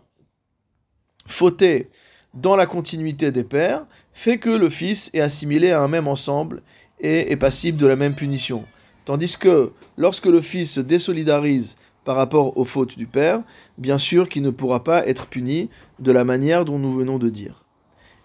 fauté 1.28 1.90
dans 2.34 2.56
la 2.56 2.66
continuité 2.66 3.32
des 3.32 3.44
pères 3.44 3.86
fait 4.14 4.38
que 4.38 4.50
le 4.50 4.70
fils 4.70 5.10
est 5.14 5.20
assimilé 5.20 5.72
à 5.72 5.82
un 5.82 5.90
même 5.90 6.08
ensemble 6.08 6.62
et 7.02 7.32
est 7.32 7.38
passible 7.38 7.78
de 7.78 7.88
la 7.88 7.98
même 7.98 8.16
punition. 8.16 8.66
Tandis 9.04 9.38
que 9.38 9.72
lorsque 9.98 10.26
le 10.26 10.42
fils 10.42 10.72
se 10.72 10.80
désolidarise 10.80 11.76
par 12.06 12.16
rapport 12.16 12.58
aux 12.58 12.64
fautes 12.64 12.98
du 12.98 13.08
père, 13.08 13.42
bien 13.78 13.98
sûr 13.98 14.30
qu'il 14.30 14.44
ne 14.44 14.52
pourra 14.52 14.84
pas 14.84 15.06
être 15.08 15.28
puni 15.28 15.70
de 16.00 16.12
la 16.12 16.24
manière 16.24 16.64
dont 16.64 16.80
nous 16.80 16.92
venons 16.92 17.18
de 17.18 17.30
dire. 17.30 17.66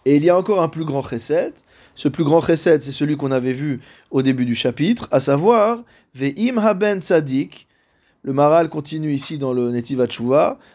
Et 0.05 0.17
il 0.17 0.25
y 0.25 0.31
a 0.31 0.39
encore 0.39 0.63
un 0.63 0.69
plus 0.69 0.85
grand 0.85 1.03
chesed. 1.03 1.55
Ce 1.95 2.09
plus 2.09 2.25
grand 2.25 2.41
chesed, 2.41 2.83
c'est 2.83 2.93
celui 2.93 3.17
qu'on 3.17 3.33
avait 3.33 3.53
vu 3.53 3.81
au 4.11 4.23
début 4.23 4.45
du 4.45 4.55
chapitre, 4.55 5.09
à 5.11 5.19
savoir 5.19 5.83
Ve'im 6.15 6.59
haben 6.59 7.01
tzadik. 7.01 7.67
Le 8.23 8.35
Maral 8.35 8.69
continue 8.69 9.15
ici 9.15 9.39
dans 9.39 9.55
le 9.55 9.71
Netiv 9.71 10.07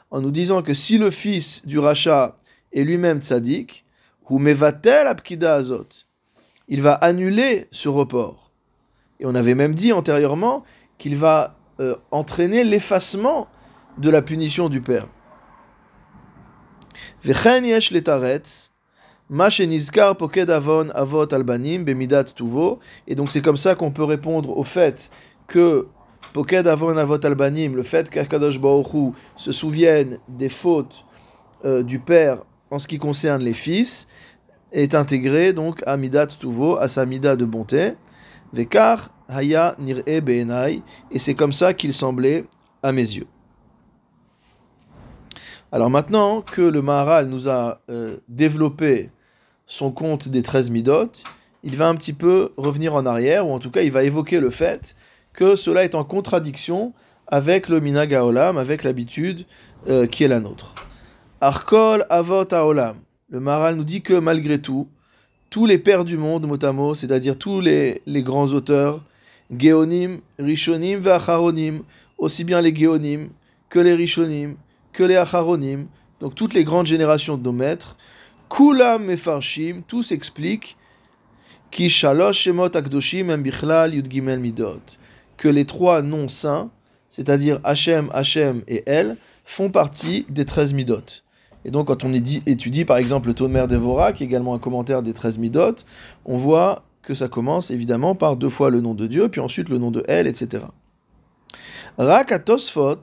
en 0.10 0.22
nous 0.22 0.32
disant 0.32 0.64
que 0.64 0.74
si 0.74 0.98
le 0.98 1.12
fils 1.12 1.66
du 1.66 1.78
rachat 1.78 2.36
est 2.74 2.84
lui-même 2.84 3.22
tzadik, 3.22 3.86
ou 4.30 4.40
mevatel 4.40 5.06
apkida 5.06 5.54
azot, 5.54 5.88
il 6.68 6.82
va 6.82 6.94
annuler 6.94 7.68
ce 7.70 7.88
report. 7.88 8.52
Et 9.20 9.28
on 9.28 9.36
avait 9.36 9.54
même 9.54 9.76
dit 9.76 9.94
antérieurement 9.94 10.64
qu'il 10.98 11.16
va 11.16 11.56
euh, 11.80 11.96
entraîner 12.12 12.64
l'effacement 12.64 13.48
de 13.98 14.10
la 14.10 14.22
punition 14.22 14.70
du 14.70 14.82
père. 14.82 15.08
Et 23.08 23.16
donc 23.16 23.32
c'est 23.32 23.42
comme 23.42 23.58
ça 23.58 23.76
qu'on 23.76 23.92
peut 23.92 24.04
répondre 24.04 24.58
au 24.58 24.64
fait 24.64 25.12
que 25.48 25.88
avot 26.36 27.26
albanim, 27.26 27.76
le 27.76 27.84
fait 27.84 28.10
qu'Akadosh 28.10 28.60
Baruch 28.60 29.14
se 29.36 29.52
souvienne 29.52 30.20
des 30.28 30.50
fautes 30.50 31.06
euh, 31.66 31.84
du 31.84 32.00
père 32.00 32.44
en 32.72 32.80
ce 32.80 32.88
qui 32.88 32.98
concerne 32.98 33.42
les 33.42 33.54
fils, 33.54 34.08
est 34.72 34.96
intégré 34.96 35.54
donc 35.54 35.82
à 35.86 35.98
Midat 35.98 36.28
Tuvo, 36.28 36.78
à 36.78 36.88
sa 36.88 37.06
Mida 37.06 37.36
de 37.36 37.46
bonté. 37.46 37.94
Haya 39.28 39.76
Nir'e 39.80 40.22
Beenai, 40.22 40.82
et 41.12 41.20
c'est 41.20 41.36
comme 41.36 41.54
ça 41.54 41.74
qu'il 41.74 41.94
semblait 41.94 42.46
à 42.84 42.92
mes 42.92 43.02
yeux. 43.02 43.28
Alors 45.72 45.90
maintenant 45.90 46.42
que 46.42 46.62
le 46.62 46.82
Maharal 46.82 47.28
nous 47.28 47.50
a 47.50 47.82
euh, 47.90 48.18
développé 48.30 49.12
son 49.66 49.92
compte 49.92 50.30
des 50.30 50.42
13 50.42 50.70
Midot, 50.70 51.12
il 51.64 51.76
va 51.76 51.88
un 51.88 51.96
petit 51.96 52.14
peu 52.14 52.54
revenir 52.58 52.94
en 52.96 53.06
arrière, 53.06 53.48
ou 53.48 53.54
en 53.54 53.60
tout 53.60 53.72
cas 53.72 53.82
il 53.82 53.92
va 53.92 54.04
évoquer 54.04 54.40
le 54.40 54.50
fait 54.50 54.96
que 55.34 55.56
cela 55.56 55.84
est 55.84 55.96
en 55.96 56.04
contradiction 56.04 56.94
avec 57.28 57.68
le 57.70 57.80
Minaga 57.80 58.24
Olam, 58.24 58.58
avec 58.58 58.84
l'habitude 58.84 59.46
euh, 59.88 60.08
qui 60.08 60.24
est 60.24 60.28
la 60.28 60.40
nôtre. 60.40 60.76
Arkol 61.42 62.06
Avot 62.10 62.54
Olam. 62.54 62.98
Le 63.30 63.40
Maharal 63.40 63.76
nous 63.76 63.84
dit 63.84 64.02
que 64.02 64.14
malgré 64.14 64.60
tout, 64.60 64.88
tous 65.50 65.66
les 65.66 65.78
pères 65.78 66.06
du 66.06 66.18
monde, 66.18 66.48
motamo, 66.48 66.94
c'est-à-dire 66.94 67.38
tous 67.38 67.60
les, 67.62 68.02
grands 68.08 68.48
auteurs, 68.48 69.04
Géonim, 69.52 70.22
Rishonim 70.40 71.00
Vacharonim, 71.00 71.84
aussi 72.18 72.44
bien 72.44 72.62
les 72.62 72.76
Géonim 72.76 73.30
que 73.70 73.80
les 73.80 73.94
Rishonim, 73.94 74.56
que 74.94 75.04
les 75.04 75.16
Acharonim, 75.16 75.88
donc 76.20 76.36
toutes 76.36 76.54
les 76.54 76.64
grandes 76.64 76.88
générations 76.88 77.38
de 77.38 77.44
nos 77.44 77.52
maîtres, 77.52 77.98
Kulam 78.50 79.06
Mefarshim, 79.06 79.82
tous 79.88 80.12
expliquent 80.12 80.78
qui 81.72 81.90
Shalosh 81.90 82.40
Shemot 82.40 82.76
Akdoshim 82.76 83.36
Bichlal 83.38 83.96
Yud 83.96 84.10
Gimel 84.10 84.40
Midot, 84.40 84.82
que 85.38 85.48
les 85.48 85.66
trois 85.66 86.02
noms 86.02 86.30
saints, 86.30 86.70
c'est-à-dire 87.10 87.60
Hachem, 87.64 88.10
Hachem 88.14 88.64
et 88.68 88.84
El, 88.86 89.18
font 89.44 89.70
partie 89.70 90.26
des 90.30 90.46
13 90.46 90.74
Midot. 90.74 91.22
Et 91.66 91.72
donc, 91.72 91.88
quand 91.88 92.04
on 92.04 92.14
étudie 92.14 92.86
par 92.86 92.98
exemple 92.98 93.28
le 93.28 93.34
Tomer 93.34 93.66
d'Evora, 93.68 94.14
qui 94.14 94.24
est 94.24 94.28
également 94.28 94.54
un 94.54 94.60
commentaire 94.60 95.02
des 95.02 95.14
13 95.14 95.38
Midot, 95.38 95.76
on 96.26 96.38
voit 96.38 96.84
que 97.06 97.14
ça 97.14 97.28
commence 97.28 97.72
évidemment 97.72 98.16
par 98.16 98.36
deux 98.36 98.50
fois 98.50 98.70
le 98.70 98.82
nom 98.82 98.96
de 98.96 99.08
Dieu, 99.08 99.30
puis 99.30 99.40
ensuite 99.40 99.70
le 99.70 99.78
nom 99.78 99.92
de 99.92 100.04
Elle, 100.08 100.28
etc. 100.28 100.66
Rak 101.98 102.44
Tosfot, 102.44 103.00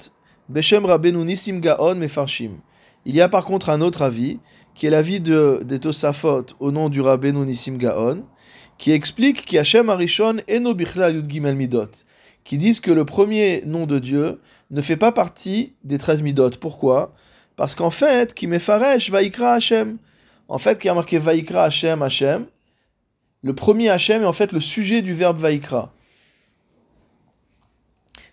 Beshem 0.48 0.84
Rabbeinu 0.84 1.24
Nissim 1.24 1.60
Gaon 1.60 1.94
Mefarshim. 1.94 2.58
Il 3.06 3.14
y 3.14 3.20
a 3.20 3.28
par 3.28 3.44
contre 3.44 3.70
un 3.70 3.80
autre 3.80 4.02
avis, 4.02 4.38
qui 4.74 4.86
est 4.86 4.90
l'avis 4.90 5.20
de, 5.20 5.62
des 5.64 5.78
Tosafot 5.78 6.46
au 6.60 6.70
nom 6.72 6.88
du 6.88 7.00
Rabbeinu 7.00 7.46
Nissim 7.46 7.76
Gaon, 7.76 8.24
qui 8.76 8.90
explique 8.90 9.46
qu'Hachem 9.46 9.88
Arishon 9.88 10.38
Eno 10.48 10.74
Bichla 10.74 11.10
Yud 11.10 11.30
Gimel 11.30 11.54
Midot, 11.54 11.90
qui 12.44 12.58
disent 12.58 12.80
que 12.80 12.90
le 12.90 13.04
premier 13.04 13.62
nom 13.64 13.86
de 13.86 13.98
Dieu 13.98 14.40
ne 14.70 14.80
fait 14.82 14.96
pas 14.96 15.12
partie 15.12 15.74
des 15.84 15.98
13 15.98 16.22
Midot. 16.22 16.50
Pourquoi? 16.60 17.14
Parce 17.56 17.74
qu'en 17.74 17.90
fait, 17.90 18.34
qui 18.34 18.46
m'effaresh 18.46 19.10
Vaikra 19.10 19.54
Hashem. 19.54 19.98
En 20.48 20.58
fait, 20.58 20.78
qui 20.78 20.88
a 20.88 20.94
marqué 20.94 21.18
Vaikra 21.18 21.64
Hashem 21.64 22.02
Hashem, 22.02 22.46
le 23.42 23.54
premier 23.54 23.90
Hashem 23.90 24.22
est 24.22 24.26
en 24.26 24.32
fait 24.32 24.52
le 24.52 24.60
sujet 24.60 25.02
du 25.02 25.14
verbe 25.14 25.38
Vaikra. 25.38 25.92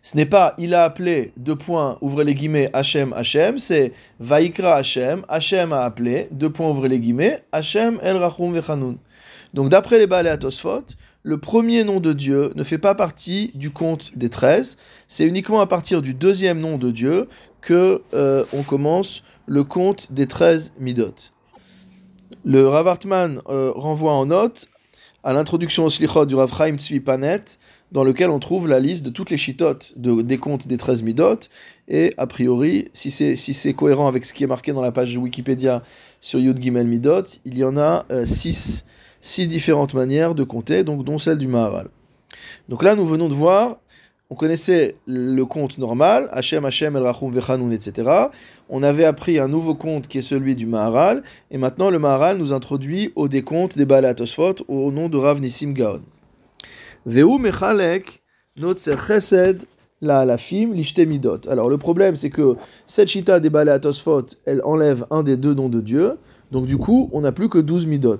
Ce 0.01 0.15
n'est 0.15 0.25
pas 0.25 0.53
il 0.57 0.73
a 0.73 0.83
appelé, 0.83 1.33
deux 1.35 1.55
points, 1.55 1.97
ouvrez 2.01 2.23
les 2.23 2.33
guillemets, 2.33 2.69
Hashem 2.73 3.11
Hashem, 3.13 3.59
c'est 3.59 3.91
Vaikra 4.19 4.75
Hashem, 4.75 5.25
Hashem 5.27 5.73
a 5.73 5.81
appelé, 5.81 6.29
deux 6.31 6.49
points, 6.49 6.69
ouvrez 6.69 6.89
les 6.89 6.99
guillemets, 6.99 7.43
Hashem 7.51 7.99
El 8.01 8.17
Rachum 8.17 8.53
Vechanun. 8.53 8.97
Donc 9.53 9.69
d'après 9.69 9.97
les 9.97 10.07
Baalei 10.07 10.29
Atosfot, 10.29 10.85
le 11.23 11.37
premier 11.37 11.83
nom 11.83 11.99
de 11.99 12.13
Dieu 12.13 12.53
ne 12.55 12.63
fait 12.63 12.77
pas 12.77 12.95
partie 12.95 13.51
du 13.55 13.71
compte 13.71 14.17
des 14.17 14.29
treize, 14.29 14.77
c'est 15.07 15.25
uniquement 15.25 15.59
à 15.59 15.67
partir 15.67 16.01
du 16.01 16.13
deuxième 16.13 16.59
nom 16.59 16.77
de 16.77 16.91
Dieu 16.91 17.27
que 17.61 18.03
euh, 18.13 18.45
on 18.53 18.63
commence 18.63 19.23
le 19.47 19.63
compte 19.63 20.13
des 20.13 20.27
13 20.27 20.73
midot. 20.79 21.13
Le 22.45 22.67
Rav 22.67 22.87
Hartman 22.87 23.41
euh, 23.49 23.71
renvoie 23.75 24.13
en 24.13 24.27
note 24.27 24.69
à 25.23 25.33
l'introduction 25.33 25.85
au 25.85 25.89
Slichot 25.89 26.25
du 26.25 26.35
Rav 26.35 26.51
Chaim 26.55 26.77
Tzvi 26.77 26.99
Panet, 26.99 27.57
dans 27.91 28.03
lequel 28.03 28.29
on 28.29 28.39
trouve 28.39 28.67
la 28.67 28.79
liste 28.79 29.03
de 29.03 29.09
toutes 29.09 29.29
les 29.29 29.37
chitotes 29.37 29.93
de, 29.97 30.21
des 30.21 30.37
comptes 30.37 30.67
des 30.67 30.77
13 30.77 31.03
midot, 31.03 31.39
et 31.87 32.13
a 32.17 32.27
priori, 32.27 32.89
si 32.93 33.11
c'est 33.11 33.35
si 33.35 33.73
cohérent 33.73 34.07
avec 34.07 34.25
ce 34.25 34.33
qui 34.33 34.43
est 34.43 34.47
marqué 34.47 34.71
dans 34.73 34.81
la 34.81 34.91
page 34.91 35.17
Wikipédia 35.17 35.83
sur 36.21 36.39
Yud 36.39 36.61
Gimel 36.61 36.87
Midot, 36.87 37.23
il 37.45 37.57
y 37.57 37.63
en 37.63 37.77
a 37.77 38.05
6 38.25 38.83
euh, 38.85 38.89
six 39.21 39.47
différentes 39.47 39.93
manières 39.93 40.35
de 40.35 40.43
compter, 40.43 40.83
donc 40.83 41.03
dont 41.03 41.17
celle 41.17 41.37
du 41.37 41.47
Maharal. 41.47 41.89
Donc 42.69 42.83
là, 42.83 42.95
nous 42.95 43.05
venons 43.05 43.27
de 43.27 43.33
voir 43.33 43.79
on 44.29 44.35
connaissait 44.35 44.95
le 45.07 45.43
compte 45.43 45.79
normal, 45.79 46.27
Hachem, 46.31 46.63
Hachem, 46.63 46.95
El 46.95 47.03
Rachum, 47.03 47.31
Vechanun, 47.31 47.71
etc. 47.71 48.11
On 48.69 48.83
avait 48.83 49.05
appris 49.05 49.39
un 49.39 49.47
nouveau 49.47 49.73
compte 49.73 50.07
qui 50.07 50.19
est 50.19 50.23
celui 50.23 50.55
du 50.55 50.67
Maharal, 50.67 51.23
et 51.49 51.57
maintenant 51.57 51.89
le 51.89 51.97
Maharal 51.97 52.37
nous 52.37 52.53
introduit 52.53 53.11
au 53.15 53.27
décompte 53.27 53.75
des 53.75 53.85
Baal 53.85 54.15
au 54.67 54.91
nom 54.91 55.09
de 55.09 55.17
Rav 55.17 55.41
Nissim 55.41 55.73
Gaon. 55.73 56.01
Veu 57.07 57.25
Mechalek, 57.39 58.21
Notzer 58.57 58.97
Chesed, 58.97 59.63
la 60.01 60.19
Alafim, 60.19 60.75
Midot. 61.07 61.41
Alors 61.49 61.69
le 61.69 61.77
problème 61.77 62.15
c'est 62.15 62.29
que 62.29 62.55
cette 62.85 63.07
chita 63.07 63.39
des 63.39 63.49
Baal 63.49 63.81
elle 64.45 64.61
enlève 64.63 65.07
un 65.09 65.23
des 65.23 65.37
deux 65.37 65.55
noms 65.55 65.69
de 65.69 65.81
Dieu, 65.81 66.17
donc 66.51 66.67
du 66.67 66.77
coup 66.77 67.09
on 67.13 67.21
n'a 67.21 67.31
plus 67.31 67.49
que 67.49 67.57
12 67.57 67.87
Midot. 67.87 68.19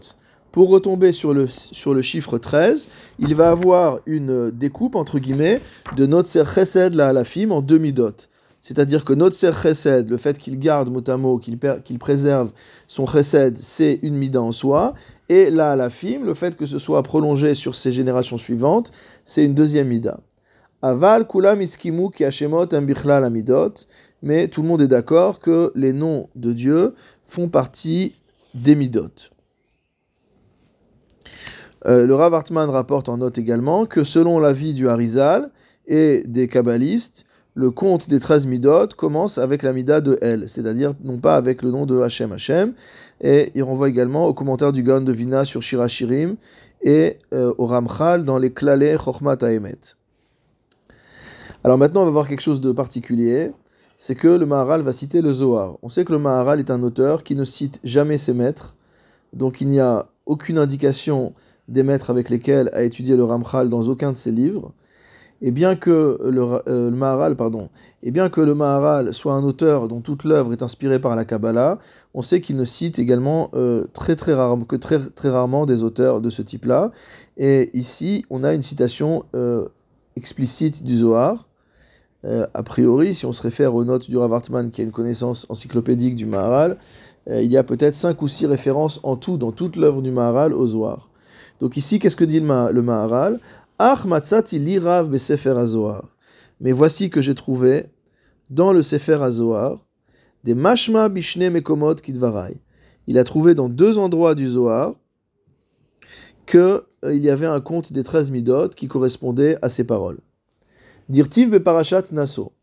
Pour 0.52 0.70
retomber 0.70 1.12
sur 1.12 1.34
le, 1.34 2.02
chiffre 2.02 2.40
13, 2.40 2.88
il 3.20 3.36
va 3.36 3.50
avoir 3.50 4.00
une 4.08 4.50
découpe, 4.50 4.96
entre 4.96 5.20
guillemets, 5.20 5.62
de 5.96 6.08
Notser 6.08 6.44
Chesed 6.56 6.96
la 6.96 7.10
Alafim 7.10 7.52
en 7.52 7.62
demi-dot. 7.62 8.30
C'est-à-dire 8.62 9.06
que 9.06 9.14
Notser 9.14 9.52
Chesed, 9.62 10.10
le 10.10 10.18
fait 10.18 10.38
qu'il 10.40 10.58
garde 10.58 10.90
mot 10.90 11.08
à 11.08 11.18
mot, 11.18 11.38
qu'il 11.38 12.00
préserve 12.00 12.52
son 12.88 13.06
Chesed, 13.06 13.58
c'est 13.58 14.00
une 14.02 14.16
mida 14.16 14.42
en 14.42 14.52
soi. 14.52 14.96
Et 15.30 15.52
la 15.52 15.74
Alafim, 15.74 16.26
le 16.26 16.34
fait 16.34 16.58
que 16.58 16.66
ce 16.66 16.80
soit 16.80 17.04
prolongé 17.04 17.54
sur 17.54 17.76
ses 17.76 17.92
générations 17.92 18.38
suivantes, 18.38 18.92
c'est 19.24 19.46
une 19.46 19.54
deuxième 19.54 19.88
mida. 19.88 20.20
Aval 20.82 21.28
kulam 21.28 21.62
iskimu 21.62 22.10
ki 22.10 22.24
hashemot 22.24 22.68
la 22.72 23.30
midot. 23.30 23.74
Mais 24.22 24.48
tout 24.48 24.62
le 24.62 24.68
monde 24.68 24.82
est 24.82 24.88
d'accord 24.88 25.40
que 25.40 25.72
les 25.76 25.94
noms 25.94 26.28
de 26.36 26.54
Dieu 26.54 26.96
font 27.28 27.50
partie 27.50 28.16
des 28.54 28.76
midot. 28.76 29.30
Euh, 31.86 32.06
le 32.06 32.16
Rav 32.16 32.34
Hartman 32.34 32.70
rapporte 32.70 33.10
en 33.10 33.18
note 33.18 33.38
également 33.38 33.86
que 33.86 34.04
selon 34.04 34.40
l'avis 34.40 34.74
du 34.74 34.90
Harizal 34.90 35.50
et 35.88 36.24
des 36.26 36.48
Kabbalistes, 36.48 37.26
le 37.56 37.72
compte 37.72 38.10
des 38.10 38.20
13 38.20 38.48
midot 38.48 38.88
commence 38.96 39.38
avec 39.38 39.64
la 39.64 39.74
mida 39.74 40.02
de 40.02 40.18
El, 40.22 40.48
c'est-à-dire 40.48 40.94
non 41.04 41.20
pas 41.20 41.36
avec 41.36 41.62
le 41.62 41.72
nom 41.72 41.86
de 41.86 42.00
Hachem 42.00 42.32
Hachem, 42.32 42.74
et 43.22 43.52
il 43.56 43.64
renvoie 43.64 43.90
également 43.90 44.28
au 44.28 44.34
commentaire 44.34 44.72
du 44.72 44.84
Gaon 44.84 45.02
de 45.02 45.12
Vina 45.12 45.46
sur 45.46 45.62
Shirachirim 45.62 46.36
et 46.82 47.18
euh, 47.34 47.54
au 47.58 47.66
Ramchal 47.66 48.24
dans 48.24 48.38
les 48.38 48.52
Klaleh 48.54 48.98
Chochmat 48.98 49.38
Haemet. 49.42 49.80
Alors 51.64 51.78
maintenant 51.78 52.04
on 52.04 52.06
va 52.06 52.12
voir 52.12 52.28
quelque 52.28 52.42
chose 52.42 52.62
de 52.62 52.72
particulier, 52.72 53.52
c'est 53.98 54.16
que 54.16 54.30
le 54.30 54.46
Maharal 54.46 54.82
va 54.82 54.94
citer 54.94 55.22
le 55.22 55.34
Zohar. 55.34 55.78
On 55.82 55.90
sait 55.90 56.06
que 56.06 56.14
le 56.14 56.20
Maharal 56.20 56.60
est 56.60 56.72
un 56.72 56.82
auteur 56.84 57.24
qui 57.24 57.36
ne 57.36 57.44
cite 57.44 57.82
jamais 57.84 58.18
ses 58.18 58.34
maîtres, 58.34 58.76
donc 59.34 59.60
il 59.60 59.68
n'y 59.68 59.82
a 59.82 60.08
aucune 60.26 60.58
indication 60.58 61.34
des 61.70 61.84
maîtres 61.84 62.10
avec 62.10 62.30
lesquels 62.30 62.70
a 62.74 62.84
étudié 62.84 63.16
le 63.16 63.24
Ramchal 63.24 63.70
dans 63.70 63.84
aucun 63.84 64.12
de 64.12 64.18
ses 64.18 64.32
livres, 64.32 64.74
et 65.42 65.52
bien 65.52 65.76
que 65.76 66.20
le, 66.22 66.62
euh, 66.68 67.68
et 68.04 68.12
bien 68.12 68.30
que 68.30 68.42
le 68.42 68.56
Maharal 68.56 69.14
soit 69.14 69.34
un 69.34 69.44
auteur 69.44 69.88
dont 69.88 70.02
toute 70.02 70.26
l'œuvre 70.26 70.52
est 70.52 70.62
inspirée 70.62 71.00
par 71.00 71.16
la 71.16 71.24
Kabbalah, 71.24 71.80
on 72.14 72.22
sait 72.22 72.42
qu'il 72.42 72.58
ne 72.58 72.66
cite 72.66 73.00
également 73.00 73.50
euh, 73.54 73.86
que 73.86 74.76
très, 74.76 75.00
très 75.00 75.30
rarement 75.30 75.66
des 75.66 75.82
auteurs 75.82 76.20
de 76.20 76.30
ce 76.30 76.42
type-là. 76.42 76.92
Et 77.38 77.70
ici, 77.78 78.26
on 78.30 78.44
a 78.44 78.54
une 78.54 78.62
citation 78.62 79.24
euh, 79.34 79.66
explicite 80.18 80.84
du 80.84 80.98
Zohar. 80.98 81.46
A 82.26 82.64
priori, 82.64 83.16
si 83.16 83.26
on 83.26 83.32
se 83.32 83.42
réfère 83.42 83.74
aux 83.76 83.86
notes 83.86 84.10
du 84.10 84.18
Rav 84.18 84.34
Hartman, 84.34 84.72
qui 84.72 84.82
a 84.82 84.84
une 84.84 84.92
connaissance 84.92 85.46
encyclopédique 85.48 86.18
du 86.18 86.26
Maharal, 86.26 86.76
il 87.30 87.50
y 87.50 87.56
a 87.56 87.64
peut-être 87.64 87.96
cinq 87.96 88.22
ou 88.22 88.28
six 88.28 88.46
références 88.46 89.00
en 89.04 89.16
tout, 89.16 89.38
dans 89.38 89.54
toute 89.54 89.78
l'œuvre 89.78 90.02
du 90.02 90.12
Maharal, 90.12 90.54
au 90.54 90.68
Zohar. 90.68 91.10
Donc 91.60 91.78
ici, 91.78 92.00
qu'est-ce 92.00 92.16
que 92.16 92.26
dit 92.26 92.40
le, 92.40 92.82
Maharal? 92.82 93.40
Ach 93.78 94.06
matzati 94.06 94.60
li 94.60 94.80
rav 94.80 95.10
besefer 95.10 95.56
Mais 96.60 96.72
voici 96.72 97.10
que 97.10 97.22
j'ai 97.22 97.36
trouvé 97.36 97.86
dans 98.50 98.74
le 98.74 98.82
Sefer 98.82 99.22
Azohar 99.22 99.86
des 100.44 100.56
mashma 100.56 101.10
bishne 101.10 101.50
mekomot 101.50 101.96
kidvarai. 101.96 102.58
Il 103.08 103.18
a 103.18 103.24
trouvé 103.24 103.56
dans 103.56 103.70
deux 103.70 103.98
endroits 103.98 104.36
du 104.36 104.48
Zohar 104.48 104.94
qu'il 106.46 106.60
euh, 106.60 107.16
y 107.16 107.30
avait 107.30 107.48
un 107.48 107.62
compte 107.62 107.92
des 107.94 108.04
13 108.04 108.32
midot 108.32 108.70
qui 108.70 108.88
correspondait 108.88 109.58
à 109.62 109.70
ces 109.70 109.84
paroles. 109.84 110.20
Dirtiv 111.10 111.50
be 111.50 111.60
parashat 111.60 112.04
naso. 112.12 112.54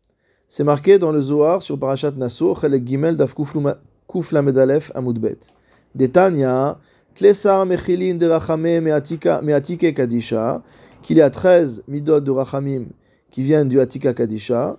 C'est 0.47 0.63
marqué 0.63 0.99
dans 0.99 1.11
le 1.11 1.21
Zohar 1.21 1.61
sur 1.61 1.77
parashat 1.77 2.11
naso, 2.11 2.55
chelek 2.55 2.85
gimel 2.85 3.17
daf 3.17 3.33
kufla 3.33 4.41
medalef 4.41 4.91
amudbet. 4.95 5.53
Detanya, 5.95 6.79
tlesar 7.17 7.65
mechilin 7.65 8.15
de 8.15 8.27
rachame 8.27 8.79
meatike 8.79 9.93
kadisha, 9.95 10.61
qu'il 11.01 11.17
y 11.17 11.21
a 11.21 11.29
13 11.29 11.83
midot 11.87 12.19
de 12.19 12.31
rachamim 12.31 12.85
qui 13.31 13.41
viennent 13.41 13.67
du 13.67 13.79
atika 13.79 14.13
kadisha, 14.13 14.77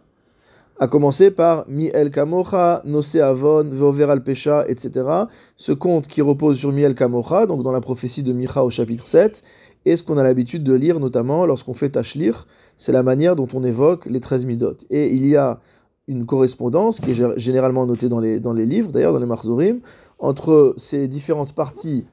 à 0.78 0.86
commencer 0.86 1.32
par 1.32 1.64
Miel 1.68 2.12
Kamocha, 2.12 2.82
Nose 2.84 3.16
Avon, 3.16 3.64
Veover 3.64 4.04
al 4.04 4.22
Pesha, 4.22 4.64
etc. 4.68 5.26
Ce 5.56 5.72
conte 5.72 6.06
qui 6.06 6.22
repose 6.22 6.58
sur 6.58 6.70
Miel 6.70 6.94
Kamocha, 6.94 7.46
donc 7.46 7.64
dans 7.64 7.72
la 7.72 7.80
prophétie 7.80 8.22
de 8.22 8.32
Micha 8.32 8.62
au 8.62 8.70
chapitre 8.70 9.08
7, 9.08 9.42
et 9.84 9.96
ce 9.96 10.04
qu'on 10.04 10.16
a 10.16 10.22
l'habitude 10.22 10.62
de 10.62 10.74
lire 10.74 11.00
notamment 11.00 11.44
lorsqu'on 11.44 11.74
fait 11.74 11.90
Tashlir, 11.90 12.46
c'est 12.76 12.92
la 12.92 13.02
manière 13.02 13.34
dont 13.34 13.48
on 13.52 13.64
évoque 13.64 14.06
les 14.06 14.20
13 14.20 14.46
midot. 14.46 14.76
Et 14.90 15.12
il 15.12 15.26
y 15.26 15.34
a 15.34 15.58
une 16.06 16.24
correspondance 16.24 17.00
qui 17.00 17.10
est 17.10 17.38
généralement 17.38 17.84
notée 17.84 18.08
dans 18.08 18.20
les, 18.20 18.38
dans 18.38 18.52
les 18.52 18.64
livres, 18.64 18.92
d'ailleurs 18.92 19.12
dans 19.12 19.18
les 19.18 19.26
Marzorim, 19.26 19.80
entre 20.20 20.74
ces 20.76 21.08
différentes 21.08 21.54
parties 21.54 22.06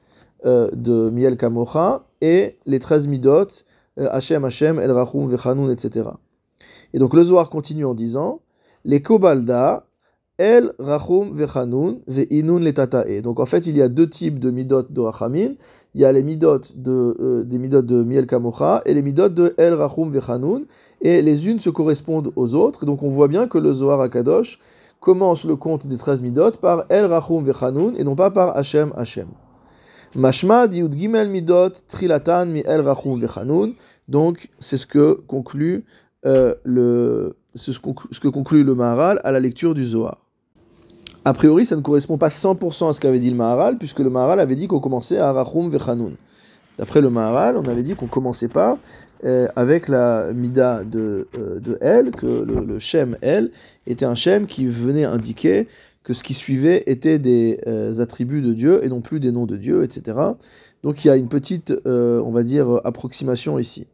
euh, 0.44 0.68
de 0.72 1.10
Miel 1.10 1.36
Kamocha 1.36 2.04
et 2.20 2.56
les 2.66 2.78
13 2.78 3.06
midot, 3.06 3.46
euh, 3.98 4.08
Hashem, 4.10 4.44
Hashem, 4.44 4.78
El 4.78 4.90
Rachum, 4.92 5.30
Vechanun, 5.30 5.70
etc. 5.70 6.10
Et 6.92 6.98
donc 6.98 7.14
le 7.14 7.22
Zohar 7.22 7.50
continue 7.50 7.84
en 7.84 7.94
disant 7.94 8.40
les 8.84 9.02
Kobalda, 9.02 9.86
El 10.38 10.74
Rachum 10.78 11.34
Vechanun 11.34 12.00
Ve'inun 12.06 12.60
Letatae. 12.60 13.22
Donc 13.22 13.40
en 13.40 13.46
fait, 13.46 13.66
il 13.66 13.76
y 13.76 13.82
a 13.82 13.88
deux 13.88 14.08
types 14.08 14.38
de 14.38 14.50
midot 14.50 14.82
de 14.82 15.00
Rachamim. 15.00 15.54
Il 15.94 16.02
y 16.02 16.04
a 16.04 16.12
les 16.12 16.22
midot 16.22 16.60
de, 16.74 17.16
euh, 17.18 17.44
des 17.44 17.58
midot 17.58 17.80
de 17.80 18.02
Miel 18.02 18.26
Kamocha 18.26 18.82
et 18.84 18.92
les 18.92 19.00
midot 19.00 19.30
de 19.30 19.54
El 19.56 19.72
Rachum 19.74 20.12
Vechanun. 20.12 20.64
Et 21.00 21.22
les 21.22 21.48
unes 21.48 21.58
se 21.58 21.70
correspondent 21.70 22.32
aux 22.36 22.54
autres. 22.54 22.84
Donc 22.84 23.02
on 23.02 23.08
voit 23.08 23.28
bien 23.28 23.48
que 23.48 23.56
le 23.56 23.72
Zohar 23.72 24.00
Akadosh 24.02 24.58
commence 25.00 25.44
le 25.44 25.56
compte 25.56 25.86
des 25.86 25.96
13 25.96 26.20
midot 26.20 26.50
par 26.60 26.84
El 26.90 27.06
Rachum 27.06 27.42
Vechanun 27.42 27.94
et 27.96 28.04
non 28.04 28.14
pas 28.14 28.30
par 28.30 28.54
Hashem 28.56 28.92
Hashem. 28.94 29.28
Mashma 30.16 30.66
Yud 30.66 30.96
Gimel 30.96 31.28
Midot 31.28 31.70
Trilatan 31.88 32.46
Mi 32.46 32.62
Rachum 32.62 33.20
Vechanun. 33.20 33.72
Donc 34.08 34.48
c'est 34.58 34.78
ce 34.78 34.86
que 34.86 35.20
conclut 35.26 35.84
euh, 36.24 36.54
le 36.64 37.36
ce 37.54 37.70
que 37.80 38.28
conclut 38.28 38.64
le 38.64 38.74
Maharal 38.74 39.20
à 39.24 39.32
la 39.32 39.40
lecture 39.40 39.74
du 39.74 39.84
Zohar. 39.84 40.18
A 41.24 41.32
priori, 41.32 41.66
ça 41.66 41.76
ne 41.76 41.80
correspond 41.80 42.18
pas 42.18 42.28
100% 42.28 42.90
à 42.90 42.92
ce 42.92 43.00
qu'avait 43.00 43.18
dit 43.18 43.30
le 43.30 43.36
Maharal, 43.36 43.78
puisque 43.78 43.98
le 43.98 44.10
Maharal 44.10 44.38
avait 44.40 44.56
dit 44.56 44.68
qu'on 44.68 44.78
commençait 44.80 45.18
à 45.18 45.32
Rachum 45.32 45.68
Vechanun. 45.70 46.12
D'après 46.78 47.00
le 47.00 47.10
Maharal, 47.10 47.56
on 47.56 47.66
avait 47.66 47.82
dit 47.82 47.94
qu'on 47.94 48.06
commençait 48.06 48.48
pas 48.48 48.78
euh, 49.24 49.48
avec 49.56 49.88
la 49.88 50.32
Mida 50.32 50.84
de, 50.84 51.26
euh, 51.36 51.58
de 51.58 51.78
El, 51.80 52.10
que 52.10 52.26
le, 52.26 52.78
Shem 52.78 53.16
El 53.22 53.50
était 53.86 54.04
un 54.04 54.14
Shem 54.14 54.46
qui 54.46 54.66
venait 54.66 55.04
indiquer 55.04 55.68
que 56.06 56.14
ce 56.14 56.22
qui 56.22 56.34
suivait 56.34 56.84
était 56.86 57.18
des 57.18 57.58
euh, 57.66 57.98
attributs 57.98 58.40
de 58.40 58.52
Dieu 58.52 58.84
et 58.84 58.88
non 58.88 59.00
plus 59.00 59.18
des 59.18 59.32
noms 59.32 59.44
de 59.44 59.56
Dieu, 59.56 59.82
etc. 59.82 60.16
Donc 60.84 61.04
il 61.04 61.08
y 61.08 61.10
a 61.10 61.16
une 61.16 61.28
petite, 61.28 61.74
on 61.84 62.30
va 62.30 62.44
dire, 62.44 62.80
approximation 62.84 63.58
ici. 63.58 63.88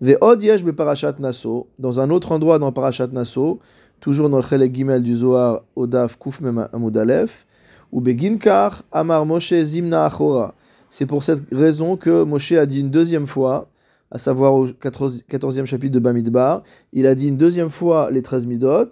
Dans 0.00 2.00
un 2.00 2.10
autre 2.10 2.32
endroit 2.32 2.58
dans 2.58 2.72
Parashat 2.72 3.08
Naso, 3.08 3.58
toujours 4.00 4.30
dans 4.30 4.38
le 4.38 4.42
Chelek 4.42 4.74
Gimel 4.74 5.02
du 5.02 5.16
Zohar, 5.16 5.64
Odaf 5.76 6.18
Kuf 6.18 6.40
Amud 6.72 6.96
Aleph, 6.96 7.46
ou 7.92 8.00
Beginkar 8.00 8.82
Amar 8.90 9.26
Moshe 9.26 9.54
Zimna 9.62 10.06
Achora. 10.06 10.54
C'est 10.88 11.06
pour 11.06 11.24
cette 11.24 11.42
raison 11.52 11.98
que 11.98 12.24
Moshe 12.24 12.52
a 12.52 12.64
dit 12.64 12.80
une 12.80 12.90
deuxième 12.90 13.26
fois, 13.26 13.68
à 14.10 14.18
savoir 14.18 14.54
au 14.54 14.68
14e 14.68 15.66
chapitre 15.66 15.92
de 15.92 15.98
Bamidbar, 15.98 16.62
il 16.92 17.06
a 17.06 17.14
dit 17.14 17.28
une 17.28 17.36
deuxième 17.36 17.70
fois 17.70 18.10
les 18.10 18.22
13 18.22 18.46
midot, 18.46 18.88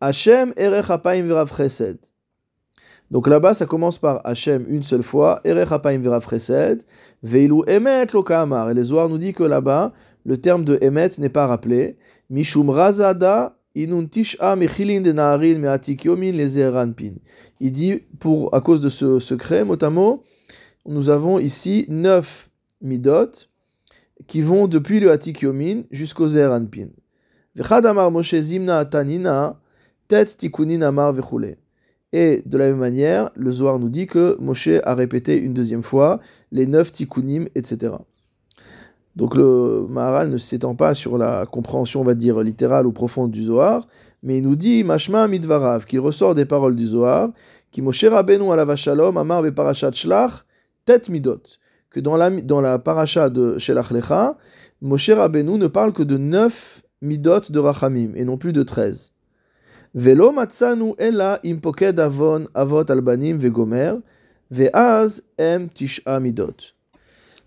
Hashem 0.00 0.52
Erech 0.56 0.90
Apaim 0.90 1.26
Verav. 1.26 1.50
Donc 3.10 3.26
là-bas, 3.26 3.54
ça 3.54 3.66
commence 3.66 3.98
par 3.98 4.20
Hachem 4.24 4.64
une 4.68 4.82
seule 4.82 5.02
fois, 5.02 5.40
Erech 5.44 5.72
Apaim 5.72 5.98
Verav 5.98 6.26
Chesed, 6.28 6.84
Veilu 7.22 7.62
Emet 7.66 8.06
Loka 8.12 8.40
Amar. 8.40 8.70
Et 8.70 8.74
les 8.74 8.84
Zohar 8.84 9.08
nous 9.08 9.18
dit 9.18 9.32
que 9.32 9.42
là-bas, 9.42 9.92
le 10.24 10.36
terme 10.36 10.64
de 10.64 10.78
Emet 10.80 11.10
n'est 11.18 11.28
pas 11.28 11.46
rappelé. 11.46 11.98
Mishum 12.30 12.70
Razada 12.70 13.56
inun 13.74 14.06
tish'a 14.06 14.56
mechilin 14.56 15.00
de 15.00 15.12
naarin 15.12 15.58
me'atik 15.58 16.04
yomin 16.04 16.32
Il 17.60 17.72
dit, 17.72 18.02
pour, 18.18 18.54
à 18.54 18.60
cause 18.60 18.80
de 18.80 18.88
ce 18.88 19.18
secret, 19.18 19.64
mot 19.64 19.76
nous 20.86 21.10
avons 21.10 21.38
ici 21.38 21.84
neuf 21.88 22.50
midot 22.80 23.30
qui 24.26 24.40
vont 24.40 24.66
depuis 24.66 25.00
le 25.00 25.10
Atik 25.10 25.42
Yomin 25.42 25.82
jusqu'au 25.90 26.26
Zeranpin. 26.26 26.88
Vechad 27.54 27.84
amar 27.84 28.10
Moshe 28.10 28.40
zimna 28.40 28.84
tanina 28.84 29.59
tet 30.10 30.36
tikunin 30.36 30.82
amar 30.82 31.12
vechule. 31.12 31.56
Et 32.12 32.42
de 32.44 32.58
la 32.58 32.66
même 32.66 32.78
manière, 32.78 33.30
le 33.36 33.52
Zohar 33.52 33.78
nous 33.78 33.88
dit 33.88 34.08
que 34.08 34.36
Moshe 34.40 34.80
a 34.82 34.94
répété 34.96 35.36
une 35.36 35.54
deuxième 35.54 35.84
fois 35.84 36.18
les 36.50 36.66
neuf 36.66 36.90
tikkunim, 36.90 37.46
etc. 37.54 37.94
Donc 39.14 39.36
le 39.36 39.86
Maharal 39.88 40.28
ne 40.30 40.38
s'étend 40.38 40.74
pas 40.74 40.94
sur 40.94 41.16
la 41.16 41.46
compréhension, 41.46 42.00
on 42.00 42.04
va 42.04 42.14
dire, 42.14 42.40
littérale 42.40 42.86
ou 42.86 42.92
profonde 42.92 43.30
du 43.30 43.44
Zohar, 43.44 43.86
mais 44.24 44.38
il 44.38 44.42
nous 44.42 44.56
dit, 44.56 44.82
Mashma 44.82 45.28
midvarav, 45.28 45.86
qu'il 45.86 46.00
ressort 46.00 46.34
des 46.34 46.44
paroles 46.44 46.74
du 46.74 46.88
Zohar, 46.88 47.30
qui 47.70 47.80
Moshe 47.80 48.04
Rabbeinu 48.04 48.50
ala 48.50 48.74
Shalom, 48.74 49.16
Amar 49.16 49.44
parashat 49.54 49.92
shlach, 49.92 50.44
tet 50.84 51.02
midot, 51.08 51.42
que 51.90 52.00
dans 52.00 52.16
la, 52.16 52.30
dans 52.30 52.60
la 52.60 52.80
paracha 52.80 53.30
de 53.30 53.58
Shelach 53.58 53.92
Lecha, 53.92 54.36
Moshe 54.80 55.10
Rabbeinu 55.10 55.56
ne 55.56 55.68
parle 55.68 55.92
que 55.92 56.02
de 56.02 56.16
neuf 56.16 56.82
midot 57.00 57.42
de 57.48 57.58
Rachamim, 57.60 58.14
et 58.16 58.24
non 58.24 58.36
plus 58.36 58.52
de 58.52 58.64
treize. 58.64 59.12
Velo 59.94 60.30
matzanu 60.32 60.94
ella 60.98 61.40
impoked 61.42 61.98
avon 61.98 62.46
avot 62.54 62.90
albanim 62.90 63.38
vegomer, 63.38 63.94
ve'az 64.50 65.20
em 65.38 65.68
tisha 65.68 66.20
midot. 66.20 66.74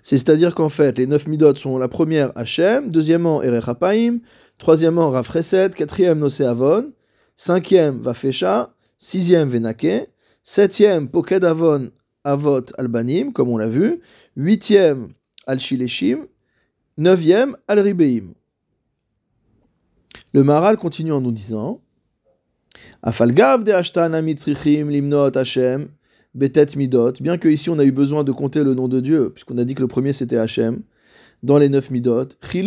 C'est-à-dire 0.02 0.54
qu'en 0.54 0.68
fait, 0.68 0.98
les 0.98 1.08
neuf 1.08 1.28
midot 1.28 1.56
sont 1.56 1.78
la 1.78 1.88
première 1.88 2.38
Hachem, 2.38 2.92
deuxièmement 2.92 3.42
Erech 3.42 3.70
Hapaim, 3.70 4.20
troisièmement 4.58 5.10
Rafreset, 5.12 5.70
quatrième 5.70 6.20
Noseavon, 6.20 6.92
cinquième 7.38 8.02
Vafesha, 8.02 8.70
sixième 8.98 9.48
Venake, 9.48 10.10
septième 10.44 11.08
Poked 11.08 11.46
Avon 11.46 11.92
Avot 12.26 12.66
Albanim, 12.78 13.32
comme 13.32 13.48
on 13.48 13.58
l'a 13.58 13.70
vu, 13.70 14.02
huitième 14.36 15.14
Al-Shileshim, 15.48 16.28
neuvième 16.98 17.56
Al-Ribeim. 17.70 18.34
Le 20.34 20.44
Maral 20.44 20.78
continue 20.78 21.14
en 21.14 21.22
nous 21.22 21.32
disant 21.32 21.80
Afalgav 23.02 23.64
Hashem, 25.36 25.88
Betet 26.36 26.76
Midot, 26.76 27.14
bien 27.22 27.38
que 27.38 27.48
ici 27.48 27.70
on 27.70 27.78
a 27.78 27.84
eu 27.84 27.92
besoin 27.92 28.24
de 28.24 28.32
compter 28.32 28.64
le 28.64 28.74
nom 28.74 28.88
de 28.88 29.00
Dieu, 29.00 29.30
puisqu'on 29.30 29.58
a 29.58 29.66
dit 29.66 29.76
que 29.76 29.82
le 29.82 29.88
premier 29.88 30.14
c'était 30.14 30.38
Hachem, 30.38 30.82
dans 31.44 31.58
les 31.58 31.70
neuf 31.70 31.92
Midot, 31.92 32.30
il 32.54 32.66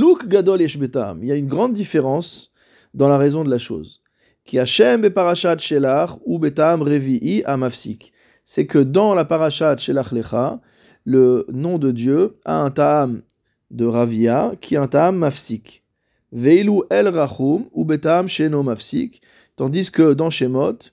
y 1.22 1.32
a 1.32 1.34
une 1.34 1.48
grande 1.48 1.72
différence 1.72 2.50
dans 2.94 3.08
la 3.08 3.18
raison 3.18 3.44
de 3.44 3.50
la 3.50 3.58
chose. 3.58 4.02
C'est 4.48 4.64
que 8.66 8.78
dans 8.78 9.14
la 9.14 9.24
Parashat 9.24 9.78
Shelach 9.78 10.12
Lecha, 10.12 10.60
le 11.04 11.46
nom 11.48 11.78
de 11.78 11.90
Dieu 11.90 12.36
a 12.44 12.60
un 12.60 12.70
Ta'am 12.70 13.22
de 13.70 13.86
Ravia 13.86 14.52
qui 14.60 14.74
est 14.74 14.78
un 14.78 14.86
Ta'am 14.86 15.16
Mafsik. 15.16 15.82
Veilu 16.36 16.82
El 16.90 17.08
Rachum 17.08 17.64
ou 17.72 17.86
Betam 17.86 18.28
Sheno 18.28 18.62
Mafsik, 18.62 19.22
tandis 19.56 19.90
que 19.90 20.12
dans 20.12 20.28
Shemot, 20.28 20.90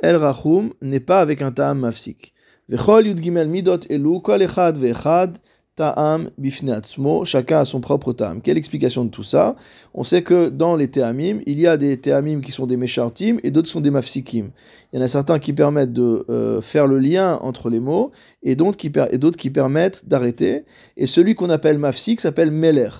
El 0.00 0.14
Rachum 0.14 0.72
n'est 0.82 1.00
pas 1.00 1.20
avec 1.20 1.42
un 1.42 1.50
ta'am 1.50 1.80
mafsik. 1.80 2.32
Vechol 2.68 3.08
yud 3.08 3.20
gimel 3.20 3.48
midot 3.48 3.88
elu 3.90 4.20
kol 4.22 4.44
echad 4.46 4.78
ve'echad 4.78 5.40
ta'am 5.74 6.30
bifneatzmo, 6.38 7.24
chacun 7.24 7.58
a 7.58 7.64
son 7.64 7.80
propre 7.80 8.12
ta'am. 8.12 8.40
Quelle 8.40 8.56
explication 8.56 9.04
de 9.04 9.10
tout 9.10 9.24
ça? 9.24 9.56
On 9.94 10.04
sait 10.04 10.22
que 10.22 10.48
dans 10.48 10.76
les 10.76 10.86
ta'amim, 10.86 11.40
il 11.44 11.58
y 11.58 11.66
a 11.66 11.76
des 11.76 12.00
ta'amim 12.00 12.40
qui 12.40 12.52
sont 12.52 12.66
des 12.66 12.76
meshartim 12.76 13.38
et 13.42 13.50
d'autres 13.50 13.68
sont 13.68 13.80
des 13.80 13.90
mafsikim. 13.90 14.52
Il 14.92 15.00
y 15.00 15.02
en 15.02 15.04
a 15.04 15.08
certains 15.08 15.40
qui 15.40 15.52
permettent 15.52 15.92
de 15.92 16.24
euh, 16.30 16.60
faire 16.60 16.86
le 16.86 17.00
lien 17.00 17.40
entre 17.42 17.68
les 17.68 17.80
mots 17.80 18.12
et 18.44 18.54
d'autres 18.54 18.78
qui, 18.78 18.92
qui, 18.92 19.50
permettent 19.50 20.06
d'arrêter. 20.06 20.66
Et 20.96 21.08
celui 21.08 21.34
qu'on 21.34 21.50
appelle 21.50 21.78
mafsik 21.78 22.20
s'appelle 22.20 22.52
meler. 22.52 22.90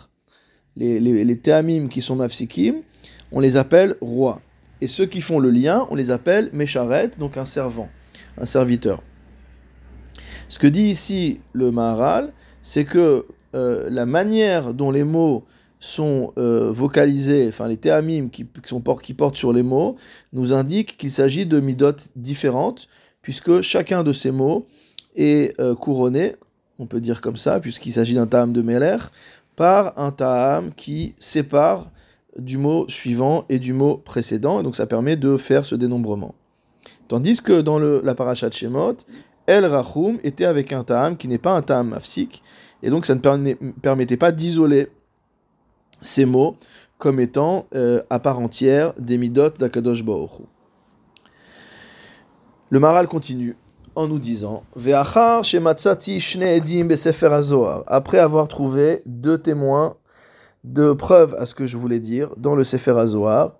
Les, 0.76 0.98
les, 0.98 1.38
ta'amim 1.38 1.88
qui 1.88 2.02
sont 2.02 2.16
mafsikim, 2.16 2.76
on 3.30 3.40
les 3.40 3.56
appelle 3.56 3.96
rois. 4.00 4.40
Et 4.80 4.88
ceux 4.88 5.06
qui 5.06 5.20
font 5.20 5.38
le 5.38 5.50
lien, 5.50 5.86
on 5.90 5.94
les 5.94 6.10
appelle 6.10 6.50
mesharet, 6.52 7.10
donc 7.18 7.36
un 7.36 7.44
servant, 7.44 7.88
un 8.38 8.46
serviteur. 8.46 9.02
Ce 10.48 10.58
que 10.58 10.66
dit 10.66 10.84
ici 10.84 11.40
le 11.52 11.70
Maharal, 11.70 12.32
c'est 12.60 12.84
que 12.84 13.26
euh, 13.54 13.88
la 13.90 14.04
manière 14.04 14.74
dont 14.74 14.90
les 14.90 15.04
mots 15.04 15.44
sont 15.78 16.32
euh, 16.38 16.72
vocalisés, 16.72 17.46
enfin 17.48 17.68
les 17.68 17.76
théamim 17.76 18.28
qui, 18.28 18.46
sont, 18.64 18.80
qui 18.80 19.14
portent 19.14 19.36
sur 19.36 19.52
les 19.52 19.62
mots, 19.62 19.96
nous 20.32 20.52
indique 20.52 20.96
qu'il 20.96 21.10
s'agit 21.10 21.46
de 21.46 21.60
midot 21.60 21.92
différentes, 22.16 22.88
puisque 23.22 23.60
chacun 23.60 24.02
de 24.02 24.12
ces 24.12 24.30
mots 24.30 24.66
est 25.14 25.58
euh, 25.60 25.74
couronné, 25.74 26.36
on 26.78 26.86
peut 26.86 27.00
dire 27.00 27.20
comme 27.20 27.36
ça, 27.36 27.60
puisqu'il 27.60 27.92
s'agit 27.92 28.14
d'un 28.14 28.26
ta'am 28.26 28.52
de 28.52 28.62
Meler, 28.62 28.96
par 29.56 29.98
un 29.98 30.10
ta'am 30.10 30.72
qui 30.74 31.14
sépare 31.18 31.90
du 32.36 32.58
mot 32.58 32.86
suivant 32.88 33.44
et 33.48 33.58
du 33.58 33.72
mot 33.72 33.96
précédent, 33.96 34.60
et 34.60 34.62
donc 34.62 34.76
ça 34.76 34.86
permet 34.86 35.16
de 35.16 35.36
faire 35.36 35.64
ce 35.64 35.74
dénombrement. 35.74 36.34
Tandis 37.08 37.40
que 37.40 37.60
dans 37.60 37.78
le, 37.78 38.00
la 38.04 38.14
parachat 38.14 38.50
Shemot, 38.50 38.96
El 39.46 39.66
Rachum 39.66 40.18
était 40.24 40.46
avec 40.46 40.72
un 40.72 40.84
ta'am 40.84 41.16
qui 41.16 41.28
n'est 41.28 41.38
pas 41.38 41.54
un 41.54 41.62
ta'am 41.62 41.88
mafsik, 41.88 42.42
et 42.82 42.90
donc 42.90 43.06
ça 43.06 43.14
ne 43.14 43.20
permettait 43.82 44.16
pas 44.16 44.32
d'isoler 44.32 44.88
ces 46.00 46.24
mots 46.24 46.56
comme 46.98 47.20
étant 47.20 47.66
euh, 47.74 48.02
à 48.10 48.18
part 48.18 48.38
entière 48.38 48.94
des 48.98 49.18
midot 49.18 49.50
d'Akadosh 49.50 50.04
Baruch 50.04 50.30
Le 52.70 52.80
Maral 52.80 53.08
continue 53.08 53.56
en 53.96 54.06
nous 54.06 54.18
disant 54.18 54.62
Après 57.86 58.18
avoir 58.18 58.48
trouvé 58.48 59.02
deux 59.06 59.38
témoins 59.38 59.96
de 60.64 60.92
preuves 60.92 61.34
à 61.38 61.46
ce 61.46 61.54
que 61.54 61.66
je 61.66 61.76
voulais 61.76 62.00
dire 62.00 62.30
dans 62.36 62.54
le 62.54 62.64
Sefer 62.64 62.98
HaZohar, 62.98 63.58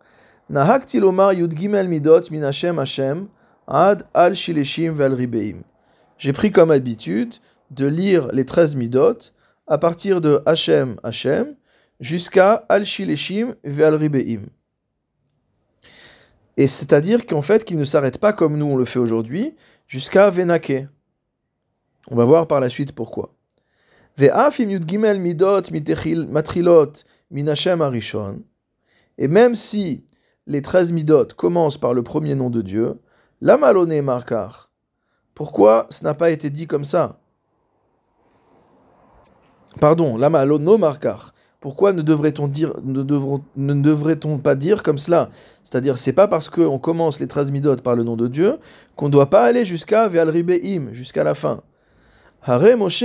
Nahak 0.51 0.87
tilomar 0.87 1.33
yud 1.33 1.55
gimel 1.57 1.89
midot 1.89 2.21
min 2.31 2.43
Hashem 2.43 3.29
ad 3.67 4.07
al 4.13 4.35
shileshim 4.35 4.93
vel 4.93 5.15
ribeim. 5.15 5.63
J'ai 6.19 6.33
pris 6.33 6.51
comme 6.53 6.71
habitude 6.71 7.35
de 7.71 7.87
lire 7.87 8.29
les 8.33 8.45
13 8.45 8.77
midot 8.77 9.19
à 9.67 9.79
partir 9.79 10.21
de 10.21 10.43
Hachem 10.47 10.97
Hachem 11.03 11.57
jusqu'à 12.01 12.65
Al-Shileshim 12.69 13.55
Ve'al-Ribeim. 13.65 14.47
Et 16.57 16.69
c'est-à-dire 16.69 17.27
qu'en 17.27 17.43
fait, 17.43 17.65
qu'il 17.65 17.79
ne 17.79 17.85
s'arrête 17.85 18.19
pas 18.19 18.33
comme 18.33 18.57
nous 18.57 18.67
on 18.67 18.77
le 18.77 18.85
fait 18.85 18.99
aujourd'hui, 18.99 19.57
jusqu'à 19.87 20.31
Venake. 20.31 20.87
On 22.11 22.17
va 22.17 22.25
voir 22.25 22.47
par 22.47 22.61
la 22.61 22.69
suite 22.69 22.95
pourquoi. 22.95 23.31
Et 24.19 24.31
même 29.29 29.55
si 29.55 30.05
les 30.47 30.63
13 30.63 30.93
midot 30.93 31.27
commencent 31.37 31.79
par 31.79 31.95
le 31.95 32.03
premier 32.03 32.35
nom 32.35 32.51
de 32.51 32.63
Dieu, 32.63 33.01
la 33.41 33.57
malone 33.57 34.01
markar. 34.03 34.71
Pourquoi 35.35 35.87
ce 35.91 36.05
n'a 36.05 36.15
pas 36.15 36.31
été 36.31 36.51
dit 36.51 36.69
comme 36.69 36.85
ça? 36.85 37.19
Pardon, 39.81 40.17
lama 40.17 40.47
no 40.47 40.79
markar. 40.79 41.34
Pourquoi 41.65 41.95
ne 41.95 42.03
devrait-on 42.03 42.51
pas 44.39 44.55
dire 44.55 44.83
comme 44.83 44.99
cela? 44.99 45.31
C'est-à-dire, 45.63 45.97
c'est 45.97 46.13
pas 46.13 46.29
parce 46.29 46.51
qu'on 46.51 46.79
commence 46.79 47.21
les 47.21 47.27
13 47.27 47.53
midot 47.53 47.77
par 47.77 47.97
le 47.97 48.03
nom 48.03 48.19
de 48.19 48.29
Dieu 48.29 48.59
qu'on 48.97 49.07
ne 49.07 49.11
doit 49.11 49.31
pas 49.31 49.45
aller 49.45 49.65
jusqu'à 49.65 50.07
Ve'al 50.07 50.29
Ribeim, 50.29 50.93
jusqu'à 50.93 51.25
la 51.25 51.33
fin. 51.33 51.63
Hare 52.43 52.77
Moshe 52.77 53.03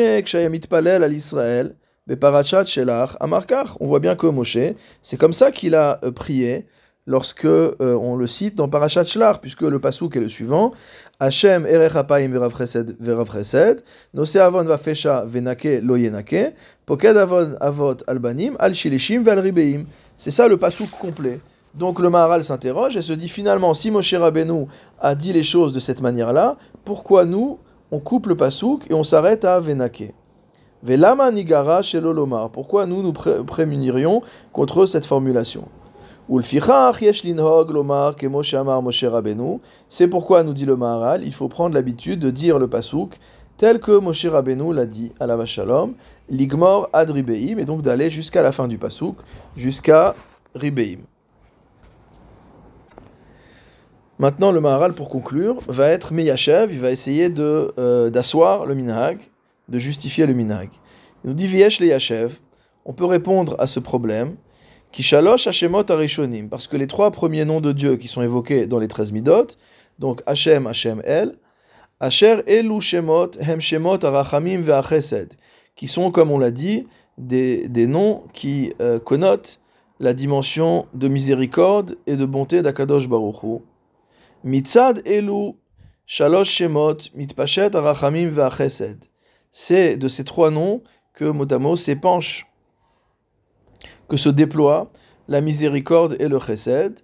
palel 0.70 1.06
al 1.06 1.14
Israël, 1.14 1.78
beparachat 2.06 2.66
shelach. 2.66 3.16
On 3.80 3.88
voit 3.88 4.02
bien 4.02 4.18
que 4.18 4.28
Moshe, 4.28 4.58
c'est 5.02 5.16
comme 5.16 5.32
ça 5.32 5.52
qu'il 5.52 5.74
a 5.74 5.98
euh, 6.04 6.12
prié 6.12 6.68
lorsque 7.10 7.46
euh, 7.46 7.74
on 7.80 8.16
le 8.16 8.28
cite 8.28 8.56
dans 8.56 8.70
Parashat 8.70 9.04
Shlach, 9.04 9.42
puisque 9.42 9.64
le 9.64 9.80
pasuk 9.80 10.16
est 10.16 10.20
le 10.20 10.30
suivant 10.30 10.72
Hashem 11.20 11.66
erechapaim 11.66 12.30
verav 12.30 12.54
chesed 12.56 13.84
nose 14.14 14.38
avon 14.38 14.64
vafesha 14.64 15.26
venake 15.26 15.82
lo 15.82 15.98
yenake, 15.98 16.54
avot 16.88 17.98
albanim, 18.08 18.56
al 18.60 18.74
shilishim 18.74 19.24
vel 19.24 19.40
ribeim. 19.40 19.86
C'est 20.18 20.32
ça 20.32 20.48
le 20.48 20.58
pasuk 20.58 20.90
complet. 21.02 21.40
Donc 21.74 22.00
le 22.00 22.10
Maharal 22.10 22.44
s'interroge 22.44 22.96
et 22.96 23.02
se 23.02 23.14
dit 23.14 23.30
finalement, 23.30 23.74
si 23.74 23.92
Moshe 23.92 24.14
Rabbeinu 24.14 24.66
a 25.00 25.16
dit 25.16 25.34
les 25.34 25.44
choses 25.44 25.74
de 25.74 25.80
cette 25.80 26.02
manière-là, 26.02 26.58
pourquoi 26.84 27.26
nous, 27.26 27.60
on 27.92 28.00
coupe 28.00 28.28
le 28.28 28.36
pasuk 28.36 28.86
et 28.90 28.94
on 28.94 29.04
s'arrête 29.04 29.46
à 29.46 29.60
venake 29.60 30.14
Velama 30.82 31.30
nigara 31.32 31.82
shelolomar. 31.82 32.52
Pourquoi 32.52 32.86
nous 32.86 33.02
nous 33.02 33.14
prémunirions 33.14 34.22
contre 34.54 34.86
cette 34.86 35.06
formulation? 35.06 35.68
C'est 36.32 36.60
pourquoi, 40.08 40.44
nous 40.44 40.54
dit 40.54 40.66
le 40.66 40.76
Maharal, 40.76 41.26
il 41.26 41.34
faut 41.34 41.48
prendre 41.48 41.74
l'habitude 41.74 42.20
de 42.20 42.30
dire 42.30 42.60
le 42.60 42.68
pasouk 42.68 43.18
tel 43.58 43.80
que 43.80 43.98
Moshe 43.98 44.28
Rabbeinu 44.28 44.72
l'a 44.74 44.86
dit 44.86 45.12
à 45.20 45.26
la 45.26 45.36
Vachalom, 45.36 45.96
Ligmor 46.30 46.88
ad 46.94 47.10
Ribeim, 47.10 47.58
et 47.58 47.66
donc 47.66 47.82
d'aller 47.82 48.12
jusqu'à 48.12 48.44
la 48.44 48.52
fin 48.52 48.68
du 48.68 48.78
pasouk, 48.78 49.18
jusqu'à 49.58 50.14
Ribeim. 50.54 51.00
Maintenant, 54.20 54.52
le 54.52 54.62
Maharal, 54.62 54.94
pour 54.94 55.10
conclure, 55.10 55.58
va 55.68 55.90
être 55.90 56.14
Meyachev, 56.14 56.72
il 56.72 56.80
va 56.80 56.92
essayer 56.92 57.30
de, 57.30 57.74
euh, 57.80 58.12
d'asseoir 58.12 58.68
le 58.68 58.76
minhag, 58.76 59.18
de 59.68 59.80
justifier 59.80 60.28
le 60.28 60.36
minhag. 60.36 60.70
Il 61.24 61.32
nous 61.32 61.36
dit 61.36 61.48
Viesh 61.48 61.80
le 61.80 62.30
on 62.86 62.94
peut 62.94 63.06
répondre 63.06 63.56
à 63.60 63.68
ce 63.68 63.80
problème 63.80 64.36
Kishalosh 64.92 65.48
Hashemot 65.48 65.92
Arishonim, 65.92 66.50
parce 66.50 66.68
que 66.68 66.76
les 66.76 66.88
trois 66.88 67.12
premiers 67.12 67.46
noms 67.46 67.62
de 67.62 67.72
Dieu 67.72 67.98
qui 67.98 68.08
sont 68.08 68.22
évoqués 68.22 68.66
dans 68.66 68.80
les 68.80 68.88
13 68.88 69.12
midot, 69.12 69.48
donc 70.00 70.22
Hashem, 70.26 70.66
Hashem, 70.66 71.02
El, 71.06 71.36
Asher 72.00 72.42
Elu 72.48 72.82
Shemot, 72.82 73.32
Hem 73.40 73.62
Shemot 73.62 74.04
Arachamim 74.04 74.62
Ve'achesed, 74.62 75.34
qui 75.76 75.88
sont, 75.88 76.12
comme 76.12 76.32
on 76.32 76.40
l'a 76.40 76.52
dit, 76.52 76.88
des, 77.18 77.68
des, 77.68 77.88
noms 77.88 78.24
qui 78.34 78.74
euh, 78.82 79.00
connotent 79.00 79.60
la 80.00 80.14
dimension 80.14 80.88
de 80.94 81.08
miséricorde 81.10 81.98
et 82.08 82.16
de 82.16 82.26
bonté 82.26 82.62
d'Akadosh 82.62 83.08
Baruch 83.08 83.62
Mitzad 84.44 85.06
Elu 85.06 85.54
Shalosh 86.06 86.50
Shemot 86.50 86.98
Mitpashet 87.14 87.76
Arachamim 87.76 88.30
Ve'achesed. 88.30 89.04
C'est 89.52 89.98
de 89.98 90.08
ces 90.08 90.24
trois 90.24 90.52
noms 90.52 90.82
que 91.14 91.26
Motamo 91.26 91.76
s'épanche 91.76 92.49
que 94.10 94.18
se 94.18 94.30
déploie 94.30 94.92
la 95.28 95.42
miséricorde 95.42 96.18
et 96.20 96.28
le 96.28 96.40
chesed, 96.40 97.00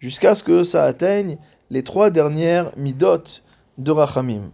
jusqu'à 0.00 0.34
ce 0.34 0.42
que 0.42 0.64
ça 0.64 0.84
atteigne 0.84 1.36
les 1.70 1.82
trois 1.82 2.10
dernières 2.10 2.72
midot 2.76 3.22
de 3.78 3.90
rachamim. 3.92 4.50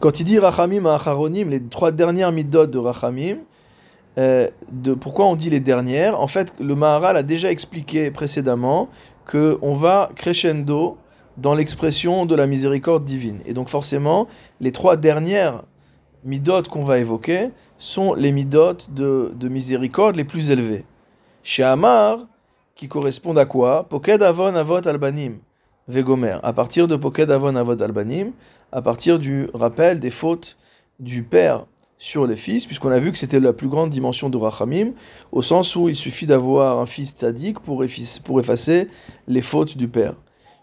Quand 0.00 0.20
il 0.20 0.24
dit 0.24 0.38
rachamim 0.38 0.86
acharonim, 0.86 1.50
les 1.50 1.62
trois 1.62 1.90
dernières 1.90 2.30
midot 2.30 2.66
de 2.66 2.78
rachamim, 2.78 3.38
euh, 4.18 4.48
de, 4.72 4.94
pourquoi 4.94 5.26
on 5.26 5.36
dit 5.36 5.50
les 5.50 5.60
dernières? 5.60 6.20
En 6.20 6.26
fait, 6.26 6.52
le 6.60 6.74
Maharal 6.74 7.16
a 7.16 7.22
déjà 7.22 7.50
expliqué 7.50 8.10
précédemment 8.10 8.88
que 9.26 9.58
on 9.62 9.74
va 9.74 10.10
crescendo 10.14 10.98
dans 11.36 11.54
l'expression 11.54 12.26
de 12.26 12.34
la 12.34 12.46
miséricorde 12.46 13.04
divine. 13.04 13.40
Et 13.46 13.54
donc 13.54 13.68
forcément, 13.68 14.26
les 14.60 14.72
trois 14.72 14.96
dernières 14.96 15.62
midot 16.24 16.62
qu'on 16.64 16.84
va 16.84 16.98
évoquer 16.98 17.50
sont 17.78 18.14
les 18.14 18.32
midot 18.32 18.76
de, 18.90 19.32
de, 19.34 19.48
miséricorde 19.48 20.16
les 20.16 20.24
plus 20.24 20.50
élevés. 20.50 20.84
Chez 21.42 21.62
Amar, 21.62 22.26
qui 22.74 22.88
correspondent 22.88 23.38
à 23.38 23.44
quoi? 23.44 23.88
Poked 23.88 24.22
avon 24.22 24.54
avot 24.54 24.86
albanim, 24.86 25.38
vegomer. 25.86 26.38
À 26.42 26.52
partir 26.52 26.86
de 26.86 26.96
Poked 26.96 27.30
avon 27.30 27.56
avot 27.56 27.80
albanim, 27.80 28.32
à 28.72 28.82
partir 28.82 29.18
du 29.18 29.48
rappel 29.54 30.00
des 30.00 30.10
fautes 30.10 30.56
du 31.00 31.22
père 31.22 31.66
sur 31.98 32.26
les 32.26 32.36
fils, 32.36 32.64
puisqu'on 32.64 32.90
a 32.90 32.98
vu 32.98 33.10
que 33.10 33.18
c'était 33.18 33.40
la 33.40 33.52
plus 33.52 33.68
grande 33.68 33.90
dimension 33.90 34.30
de 34.30 34.36
Rachamim, 34.36 34.92
au 35.32 35.42
sens 35.42 35.74
où 35.74 35.88
il 35.88 35.96
suffit 35.96 36.26
d'avoir 36.26 36.78
un 36.78 36.86
fils 36.86 37.10
tzaddik 37.10 37.58
pour, 37.58 37.82
effacer 37.82 38.88
les 39.26 39.42
fautes 39.42 39.76
du 39.76 39.88
père. 39.88 40.14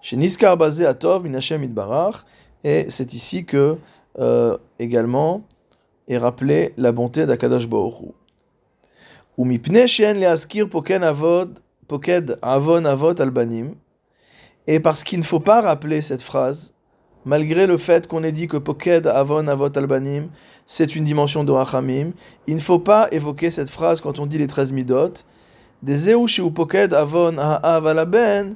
Chez 0.02 0.16
Niskar 0.16 0.56
basé 0.56 0.86
Atov, 0.86 1.24
Minachem 1.24 1.64
Idbarach, 1.64 2.26
et 2.64 2.86
c'est 2.90 3.14
ici 3.14 3.46
que 3.46 3.78
euh, 4.20 4.58
également 4.80 5.44
et 6.08 6.18
rappeler 6.18 6.74
la 6.78 6.92
bonté 6.92 7.26
d'Akadash 7.26 7.68
Baoru. 7.68 8.12
Ou 9.38 9.46
mipne 9.46 9.88
shien 9.88 10.14
leaskir 10.14 10.70
poken 10.70 11.04
avod, 11.04 11.60
poked 11.88 12.38
avon 12.42 12.86
avot 12.86 13.20
albanim. 13.20 13.76
Et 14.68 14.80
parce 14.80 15.04
qu'il 15.04 15.20
ne 15.20 15.24
faut 15.24 15.40
pas 15.40 15.62
rappeler 15.62 16.02
cette 16.02 16.22
phrase 16.22 16.76
malgré 17.26 17.68
le 17.68 17.78
fait 17.78 18.08
qu'on 18.08 18.24
ait 18.24 18.32
dit 18.32 18.48
que 18.48 18.58
Poked 18.58 19.08
Avon 19.08 19.48
Avot 19.48 19.76
Albanim, 19.76 20.30
c'est 20.66 20.96
une 20.96 21.04
dimension 21.04 21.44
de 21.44 21.52
Rachamim, 21.52 22.12
il 22.48 22.56
ne 22.56 22.62
faut 22.62 22.80
pas 22.80 23.10
évoquer 23.12 23.52
cette 23.52 23.70
phrase 23.70 24.00
quand 24.00 24.20
on 24.20 24.26
dit 24.28 24.38
les 24.38 24.48
13 24.48 24.72
midot. 24.72 25.14
Des 25.84 26.14
ou 26.14 26.52
Poked 26.52 26.94
Avon 26.94 27.38
Ha'av 27.38 27.86
Alaben, 27.88 28.56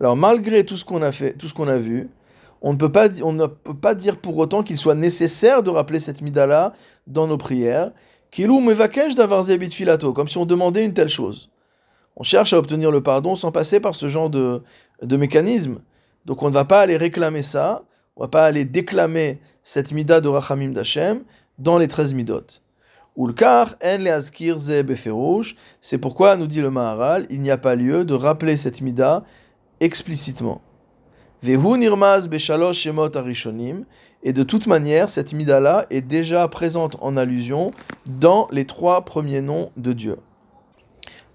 Alors 0.00 0.16
malgré 0.16 0.64
tout 0.64 0.76
ce 0.76 0.84
qu'on 0.84 1.02
a 1.02 1.12
fait, 1.12 1.34
tout 1.34 1.48
ce 1.48 1.54
qu'on 1.54 1.68
a 1.68 1.78
vu, 1.78 2.08
on 2.62 2.72
ne 2.72 2.78
peut 2.78 2.90
pas, 2.90 3.08
on 3.22 3.32
ne 3.32 3.46
peut 3.46 3.74
pas 3.74 3.94
dire 3.94 4.16
pour 4.16 4.36
autant 4.38 4.62
qu'il 4.62 4.78
soit 4.78 4.94
nécessaire 4.94 5.62
de 5.62 5.70
rappeler 5.70 6.00
cette 6.00 6.22
mida-là 6.22 6.72
dans 7.06 7.26
nos 7.26 7.36
prières, 7.36 7.92
kilou 8.30 8.60
mevakesh 8.60 9.14
d'avar 9.14 9.44
filato, 9.44 10.12
comme 10.12 10.28
si 10.28 10.38
on 10.38 10.46
demandait 10.46 10.84
une 10.84 10.94
telle 10.94 11.08
chose. 11.08 11.50
On 12.16 12.22
cherche 12.22 12.52
à 12.52 12.58
obtenir 12.58 12.90
le 12.90 13.02
pardon 13.02 13.36
sans 13.36 13.52
passer 13.52 13.80
par 13.80 13.94
ce 13.94 14.08
genre 14.08 14.30
de, 14.30 14.62
de 15.02 15.16
mécanisme. 15.16 15.80
Donc 16.24 16.42
on 16.42 16.48
ne 16.48 16.54
va 16.54 16.64
pas 16.64 16.80
aller 16.80 16.96
réclamer 16.96 17.42
ça, 17.42 17.84
on 18.16 18.22
ne 18.22 18.26
va 18.26 18.30
pas 18.30 18.44
aller 18.46 18.64
déclamer 18.64 19.40
cette 19.62 19.92
mida 19.92 20.20
de 20.20 20.28
Rachamim 20.28 20.72
d'Hachem 20.72 21.24
dans 21.58 21.78
les 21.78 21.88
13 21.88 22.14
midot. 22.14 22.46
Ulkar 23.16 23.76
en 23.84 24.20
c'est 25.80 25.98
pourquoi, 25.98 26.36
nous 26.36 26.46
dit 26.46 26.60
le 26.60 26.70
Maharal, 26.70 27.26
il 27.30 27.42
n'y 27.42 27.50
a 27.50 27.58
pas 27.58 27.76
lieu 27.76 28.04
de 28.04 28.14
rappeler 28.14 28.56
cette 28.56 28.80
mida 28.80 29.24
explicitement. 29.80 30.60
Et 31.46 31.58
de 34.32 34.42
toute 34.42 34.66
manière, 34.66 35.10
cette 35.10 35.34
mida-là 35.34 35.84
est 35.90 36.00
déjà 36.00 36.48
présente 36.48 36.96
en 37.00 37.18
allusion 37.18 37.72
dans 38.06 38.48
les 38.50 38.64
trois 38.64 39.04
premiers 39.04 39.42
noms 39.42 39.70
de 39.76 39.92
Dieu. 39.92 40.16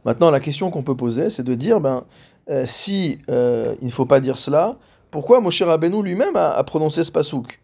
Maintenant, 0.05 0.31
la 0.31 0.39
question 0.39 0.71
qu'on 0.71 0.81
peut 0.81 0.95
poser, 0.95 1.29
c'est 1.29 1.43
de 1.43 1.53
dire, 1.53 1.79
ben, 1.79 2.05
euh, 2.49 2.65
si 2.65 3.19
euh, 3.29 3.75
il 3.81 3.87
ne 3.87 3.91
faut 3.91 4.07
pas 4.07 4.19
dire 4.19 4.37
cela, 4.37 4.77
pourquoi 5.11 5.39
Moshe 5.39 5.61
Rabbeinu 5.61 6.01
lui-même 6.01 6.35
a, 6.35 6.63
prononcé 6.63 7.03
ce 7.03 7.11
pasouk? 7.11 7.59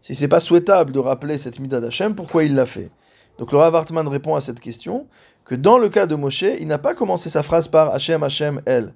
Si 0.00 0.14
c'est 0.14 0.28
pas 0.28 0.40
souhaitable 0.40 0.92
de 0.92 0.98
rappeler 0.98 1.36
cette 1.36 1.58
mida 1.58 1.80
d'Hachem, 1.80 2.14
pourquoi 2.14 2.44
il 2.44 2.54
l'a 2.54 2.64
fait? 2.64 2.90
Donc 3.38 3.52
le 3.52 3.58
Rav 3.58 3.74
Hartman 3.74 4.08
répond 4.08 4.34
à 4.34 4.40
cette 4.40 4.60
question 4.60 5.06
que 5.44 5.54
dans 5.54 5.76
le 5.76 5.88
cas 5.88 6.06
de 6.06 6.14
Moshe, 6.14 6.42
il 6.42 6.68
n'a 6.68 6.78
pas 6.78 6.94
commencé 6.94 7.28
sa 7.28 7.42
phrase 7.42 7.68
par 7.68 7.92
Hachem, 7.92 8.22
Hachem, 8.22 8.62
El, 8.64 8.94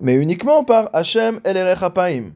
mais 0.00 0.14
uniquement 0.14 0.64
par 0.64 0.90
Hachem, 0.92 1.40
El 1.44 1.56
Erechapaim. 1.56 2.32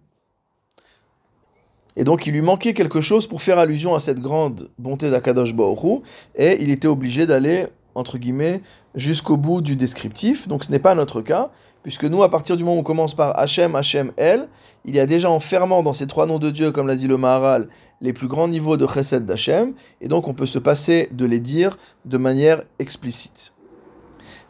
Et 1.96 2.04
donc 2.04 2.26
il 2.26 2.32
lui 2.32 2.42
manquait 2.42 2.74
quelque 2.74 3.00
chose 3.00 3.26
pour 3.26 3.42
faire 3.42 3.58
allusion 3.58 3.94
à 3.94 4.00
cette 4.00 4.20
grande 4.20 4.70
bonté 4.78 5.10
d'Akadosh 5.10 5.54
Baoru, 5.54 6.00
et 6.34 6.62
il 6.62 6.70
était 6.70 6.88
obligé 6.88 7.26
d'aller 7.26 7.68
entre 7.94 8.18
guillemets, 8.18 8.60
jusqu'au 8.94 9.36
bout 9.36 9.60
du 9.60 9.76
descriptif. 9.76 10.48
Donc 10.48 10.64
ce 10.64 10.70
n'est 10.70 10.78
pas 10.78 10.94
notre 10.94 11.22
cas, 11.22 11.50
puisque 11.82 12.04
nous, 12.04 12.22
à 12.22 12.30
partir 12.30 12.56
du 12.56 12.64
moment 12.64 12.76
où 12.76 12.80
on 12.80 12.84
commence 12.84 13.14
par 13.14 13.38
Hachem, 13.38 13.74
Hachem, 13.76 14.12
El, 14.16 14.48
il 14.84 14.94
y 14.94 15.00
a 15.00 15.06
déjà 15.06 15.30
en 15.30 15.40
fermant 15.40 15.82
dans 15.82 15.92
ces 15.92 16.06
trois 16.06 16.26
noms 16.26 16.38
de 16.38 16.50
Dieu, 16.50 16.72
comme 16.72 16.86
l'a 16.86 16.96
dit 16.96 17.08
le 17.08 17.16
Maharal, 17.16 17.68
les 18.00 18.12
plus 18.12 18.28
grands 18.28 18.48
niveaux 18.48 18.76
de 18.76 18.86
Chesed 18.86 19.24
d'Hachem, 19.24 19.74
et 20.00 20.08
donc 20.08 20.28
on 20.28 20.34
peut 20.34 20.46
se 20.46 20.58
passer 20.58 21.08
de 21.12 21.24
les 21.24 21.40
dire 21.40 21.78
de 22.04 22.18
manière 22.18 22.62
explicite. 22.78 23.52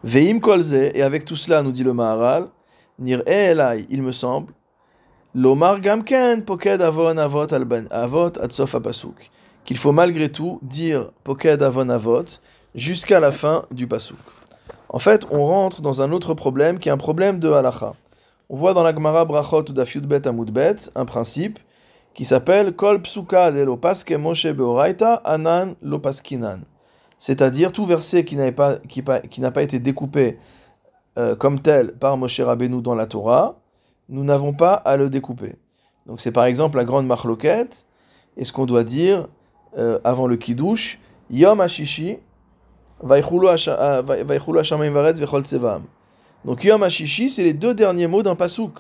Veim 0.03 0.39
kolze, 0.41 0.75
et 0.75 1.03
avec 1.03 1.25
tout 1.25 1.37
cela, 1.37 1.63
nous 1.63 1.73
dit 1.73 1.85
le 1.85 1.93
Maharal, 1.93 2.49
il 2.99 4.03
me 4.03 4.13
semble, 4.13 4.53
Lomar 5.35 5.81
Gamken, 5.81 6.45
Poked 6.45 6.81
Avon 6.81 7.17
Avot 7.19 7.47
Avot 7.91 8.39
Atsof 8.41 8.75
Apasuk, 8.75 9.31
qu'il 9.65 9.77
faut 9.77 9.93
malgré 9.93 10.31
tout 10.31 10.61
dire 10.63 11.11
Poked 11.25 11.63
Avon 11.63 11.89
Avot, 11.89 12.25
jusqu'à 12.75 13.21
la 13.21 13.33
fin 13.33 13.65
du 13.71 13.87
pasouk. 13.87 14.19
En 14.89 14.99
fait, 14.99 15.27
on 15.31 15.45
rentre 15.45 15.81
dans 15.81 16.03
un 16.03 16.13
autre 16.13 16.35
problème 16.35 16.79
qui 16.79 16.89
est 16.89 16.93
un 16.93 16.97
problème 16.97 17.39
de 17.41 17.51
halacha. 17.51 17.95
On 18.49 18.57
voit 18.57 18.75
dans 18.75 18.83
la 18.83 18.95
Gemara 18.95 19.25
Brachot 19.25 19.69
ou 19.69 19.73
Dafyudbet 19.73 20.27
Amudbet 20.29 20.77
un 20.95 21.05
principe 21.05 21.59
qui 22.15 22.25
s'appelle 22.25 22.75
Kol 22.75 23.03
Psuka 23.03 23.51
de 23.51 23.65
Lopaske 23.65 24.13
Moshe 24.13 24.47
Beoraita 24.47 25.15
Anan 25.25 25.75
Lopaskinan. 25.83 26.61
C'est-à-dire 27.19 27.73
tout 27.73 27.87
verset 27.87 28.25
qui 28.25 28.37
n'a 28.37 28.53
pas 28.53 29.63
été 29.63 29.79
découpé 29.79 30.39
euh, 31.19 31.37
comme 31.37 31.61
tel 31.61 31.93
par 31.93 32.17
Moshe 32.17 32.41
Rabbeinu 32.41 32.83
dans 32.83 32.95
la 32.95 33.07
Torah, 33.07 33.61
nous 34.09 34.25
n'avons 34.25 34.53
pas 34.53 34.75
à 34.75 34.97
le 34.97 35.09
découper. 35.09 35.57
Donc 36.07 36.21
c'est 36.21 36.33
par 36.33 36.45
exemple 36.45 36.77
la 36.77 36.85
grande 36.85 37.07
marloquette, 37.07 37.87
et 38.37 38.45
ce 38.45 38.53
qu'on 38.53 38.67
doit 38.67 38.85
dire 38.85 39.29
euh, 39.79 39.99
avant 40.05 40.27
le 40.27 40.37
kiddush, 40.37 40.99
Yom 41.31 41.61
Ashishi, 41.61 42.19
ah, 43.03 44.03
donc 46.45 46.65
Yom 46.65 46.83
HaShishi, 46.83 47.31
c'est 47.31 47.43
les 47.43 47.53
deux 47.53 47.75
derniers 47.75 48.07
mots 48.07 48.23
d'un 48.23 48.35
pasouk. 48.35 48.79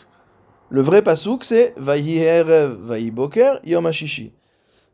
Le 0.71 0.81
vrai 0.83 1.03
pasouk, 1.03 1.45
c'est 1.45 1.75
Vayi 1.77 3.11
Boker, 3.11 3.61
Yom 3.65 3.87
HaShishi. 3.87 4.33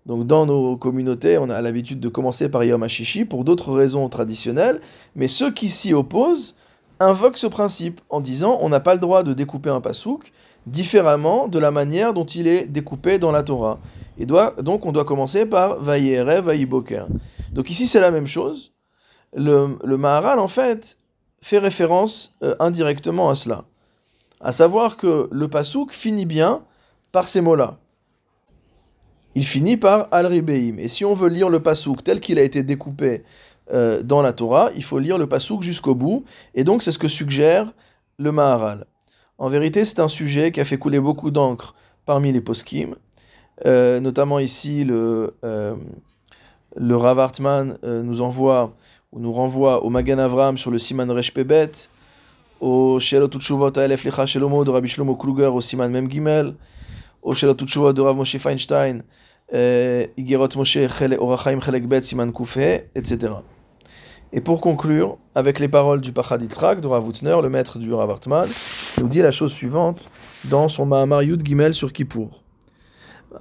Donc 0.07 0.27
dans 0.27 0.47
nos 0.47 0.77
communautés, 0.77 1.39
on 1.39 1.51
a 1.51 1.61
l'habitude 1.61 2.01
de 2.01 2.09
commencer 2.09 2.49
par 2.49 2.65
Yom 2.65 2.83
HaShishi 2.83 3.25
pour 3.25 3.45
d'autres 3.45 3.73
raisons 3.73 4.09
traditionnelles, 4.09 4.81
mais 5.15 5.29
ceux 5.29 5.53
qui 5.53 5.69
s'y 5.69 5.93
opposent 5.93 6.57
invoquent 7.01 7.39
ce 7.39 7.47
principe 7.47 8.01
en 8.09 8.21
disant 8.21 8.59
on 8.61 8.69
n'a 8.69 8.81
pas 8.81 8.95
le 8.95 9.01
droit 9.01 9.23
de 9.23 9.33
découper 9.33 9.71
un 9.71 9.81
pasouk 9.81 10.33
différemment 10.67 11.49
de 11.49 11.59
la 11.59 11.71
manière 11.71 12.15
dont 12.15 12.27
il 12.27 12.47
est 12.47 12.67
découpé 12.67 13.19
dans 13.19 13.33
la 13.33 13.43
Torah. 13.43 13.81
Et 14.19 14.27
donc 14.27 14.87
on 14.87 14.93
doit 14.93 15.05
commencer 15.05 15.47
par 15.47 15.83
Vayerev, 15.83 16.45
Vayi 16.45 16.67
Boker. 16.67 17.09
Donc 17.53 17.71
ici 17.71 17.87
c'est 17.87 18.01
la 18.01 18.11
même 18.11 18.27
chose 18.27 18.73
le, 19.35 19.79
le 19.85 19.97
Maharal, 19.97 20.39
en 20.39 20.49
fait, 20.49 20.99
fait 21.41 21.59
référence 21.59 22.35
euh, 22.43 22.55
indirectement 22.61 23.31
à 23.31 23.35
cela. 23.35 23.65
À 24.41 24.53
savoir 24.53 24.97
que 24.97 25.29
le 25.31 25.49
Pasouk 25.49 25.93
finit 25.93 26.27
bien 26.27 26.65
par 27.13 27.29
ces 27.29 27.41
mots-là. 27.41 27.79
Il 29.35 29.47
finit 29.47 29.77
par 29.77 30.09
Al-Ribeim. 30.11 30.79
Et 30.79 30.89
si 30.89 31.05
on 31.05 31.15
veut 31.15 31.29
lire 31.29 31.51
le 31.51 31.61
Pasouk 31.61 32.03
tel 32.03 32.21
qu'il 32.21 32.39
a 32.39 32.43
été 32.43 32.63
découpé 32.63 33.23
euh, 33.73 34.03
dans 34.03 34.23
la 34.23 34.33
Torah, 34.33 34.71
il 34.77 34.85
faut 34.85 34.99
lire 34.99 35.19
le 35.19 35.27
Pasouk 35.27 35.63
jusqu'au 35.63 35.95
bout. 35.95 36.25
Et 36.55 36.65
donc, 36.65 36.83
c'est 36.83 36.93
ce 36.93 36.99
que 36.99 37.09
suggère 37.09 37.73
le 38.19 38.33
Maharal. 38.33 38.87
En 39.39 39.49
vérité, 39.49 39.85
c'est 39.85 40.01
un 40.01 40.09
sujet 40.09 40.53
qui 40.53 40.61
a 40.61 40.65
fait 40.65 40.79
couler 40.79 41.01
beaucoup 41.01 41.31
d'encre 41.31 41.75
parmi 42.05 42.33
les 42.33 42.41
poskim. 42.41 42.97
Euh, 43.67 44.01
notamment 44.01 44.39
ici, 44.39 44.85
le, 44.85 45.35
le 46.77 46.97
Rav 46.97 47.19
Hartman 47.19 47.79
nous 47.83 48.21
envoie 48.21 48.75
où 49.13 49.19
nous 49.19 49.33
renvoie 49.33 49.85
au 49.85 49.91
Magan 49.91 50.19
Avram 50.19 50.57
sur 50.57 50.71
le 50.71 50.79
Siman 50.79 51.11
Resh 51.11 51.35
Pebet, 51.35 51.73
au 52.61 53.01
Shelot 53.01 53.31
Utshuvot 53.35 53.73
Aelef 53.77 54.05
Lecha 54.05 54.27
Shelomo 54.27 54.65
de 54.65 54.71
Rabbi 54.71 54.89
Shlomo 54.89 55.17
Kluger 55.17 55.47
au 55.47 55.61
Siman 55.61 55.91
Mem 55.91 56.09
Gimel, 56.11 56.55
au 57.23 57.35
Shelot 57.35 57.57
Utshuvot 57.61 57.93
de 57.93 58.01
Rav 58.01 58.17
Moshe 58.17 58.39
Feinstein, 58.39 59.03
euh, 59.53 60.07
Igerot 60.17 60.49
Moshe 60.57 60.79
Orachaim 61.19 61.61
Chelek 61.61 61.89
Bet 61.89 62.03
Siman 62.03 62.33
Kufhe, 62.33 62.85
etc. 62.95 63.33
Et 64.33 64.41
pour 64.41 64.61
conclure, 64.61 65.19
avec 65.35 65.59
les 65.59 65.67
paroles 65.67 66.01
du 66.01 66.13
Pachad 66.13 66.41
Yitzhak 66.41 66.81
de 66.81 66.87
Rav 66.87 67.05
le 67.43 67.49
maître 67.49 67.81
du 67.81 67.93
Rav 67.93 68.11
Hartman, 68.11 68.49
nous 69.01 69.09
dit 69.09 69.19
la 69.19 69.33
chose 69.33 69.53
suivante 69.53 70.09
dans 70.45 70.69
son 70.69 70.87
Mahamar 70.87 71.25
Yud 71.25 71.45
Gimel 71.45 71.75
sur 71.75 71.93
Kippour. 71.93 72.45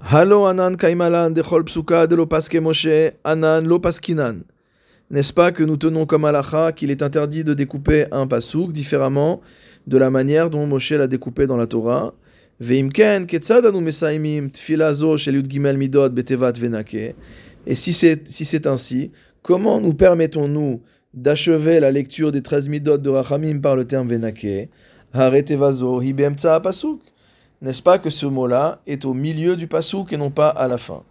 Halo 0.09 0.45
anan 0.45 0.75
kaimalan 0.77 1.31
dechol 1.31 1.63
psuka 1.63 2.07
de 2.07 2.15
lo 2.15 2.25
paske 2.25 2.59
Moshe, 2.59 3.13
anan 3.23 3.65
lo 3.65 3.79
paskinan. 3.79 4.41
N'est-ce 5.11 5.33
pas 5.33 5.51
que 5.51 5.63
nous 5.63 5.77
tenons 5.77 6.07
comme 6.07 6.25
halacha 6.25 6.71
qu'il 6.71 6.89
est 6.89 7.03
interdit 7.03 7.43
de 7.43 7.53
découper 7.53 8.05
un 8.11 8.25
pasouk 8.25 8.71
différemment 8.71 9.41
de 9.85 9.97
la 9.97 10.09
manière 10.09 10.49
dont 10.49 10.65
Moshe 10.65 10.91
l'a 10.91 11.07
découpé 11.07 11.45
dans 11.45 11.57
la 11.57 11.67
Torah? 11.67 12.13
Veimken, 12.59 13.25
Et 17.65 17.75
si 17.75 17.93
c'est 17.93 18.27
si 18.27 18.45
c'est 18.45 18.67
ainsi, 18.67 19.11
comment 19.41 19.79
nous 19.79 19.93
permettons-nous 19.93 20.81
d'achever 21.13 21.79
la 21.79 21.91
lecture 21.91 22.31
des 22.31 22.41
13 22.41 22.69
midot 22.69 22.97
de 22.97 23.09
Rachamim 23.09 23.59
par 23.59 23.75
le 23.75 23.85
terme 23.85 24.07
venake 24.07 24.69
pasuk 26.61 27.01
N'est-ce 27.61 27.81
pas 27.81 27.97
que 27.97 28.09
ce 28.09 28.25
mot-là 28.25 28.79
est 28.85 29.05
au 29.05 29.13
milieu 29.13 29.55
du 29.55 29.67
pasouk 29.67 30.13
et 30.13 30.17
non 30.17 30.31
pas 30.31 30.49
à 30.49 30.67
la 30.67 30.77
fin? 30.77 31.03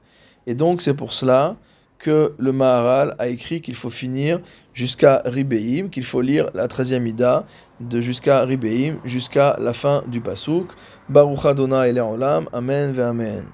Et 0.47 0.55
donc 0.55 0.83
c'est 0.83 0.95
pour 0.95 1.13
cela 1.13 1.57
que 1.99 2.33
le 2.39 2.53
Maharal 2.53 3.17
a 3.19 3.29
écrit 3.29 3.61
qu'il 3.61 3.75
faut 3.75 3.91
finir 3.91 4.41
jusqu'à 4.73 5.21
Ribeim, 5.25 5.89
qu'il 5.89 6.05
faut 6.05 6.21
lire 6.21 6.49
la 6.55 6.69
13e 6.69 7.07
Ida 7.07 7.45
de 7.81 8.01
jusqu'à 8.01 8.45
Ribeim, 8.45 8.99
jusqu'à 9.05 9.57
la 9.59 9.73
fin 9.73 10.05
du 10.07 10.21
Pasuk. 10.21 10.69
Baruch 11.09 11.45
Adonai 11.45 11.99
Olam, 12.01 12.49
Amen 12.53 12.93
ve 12.93 13.01
Amen. 13.01 13.45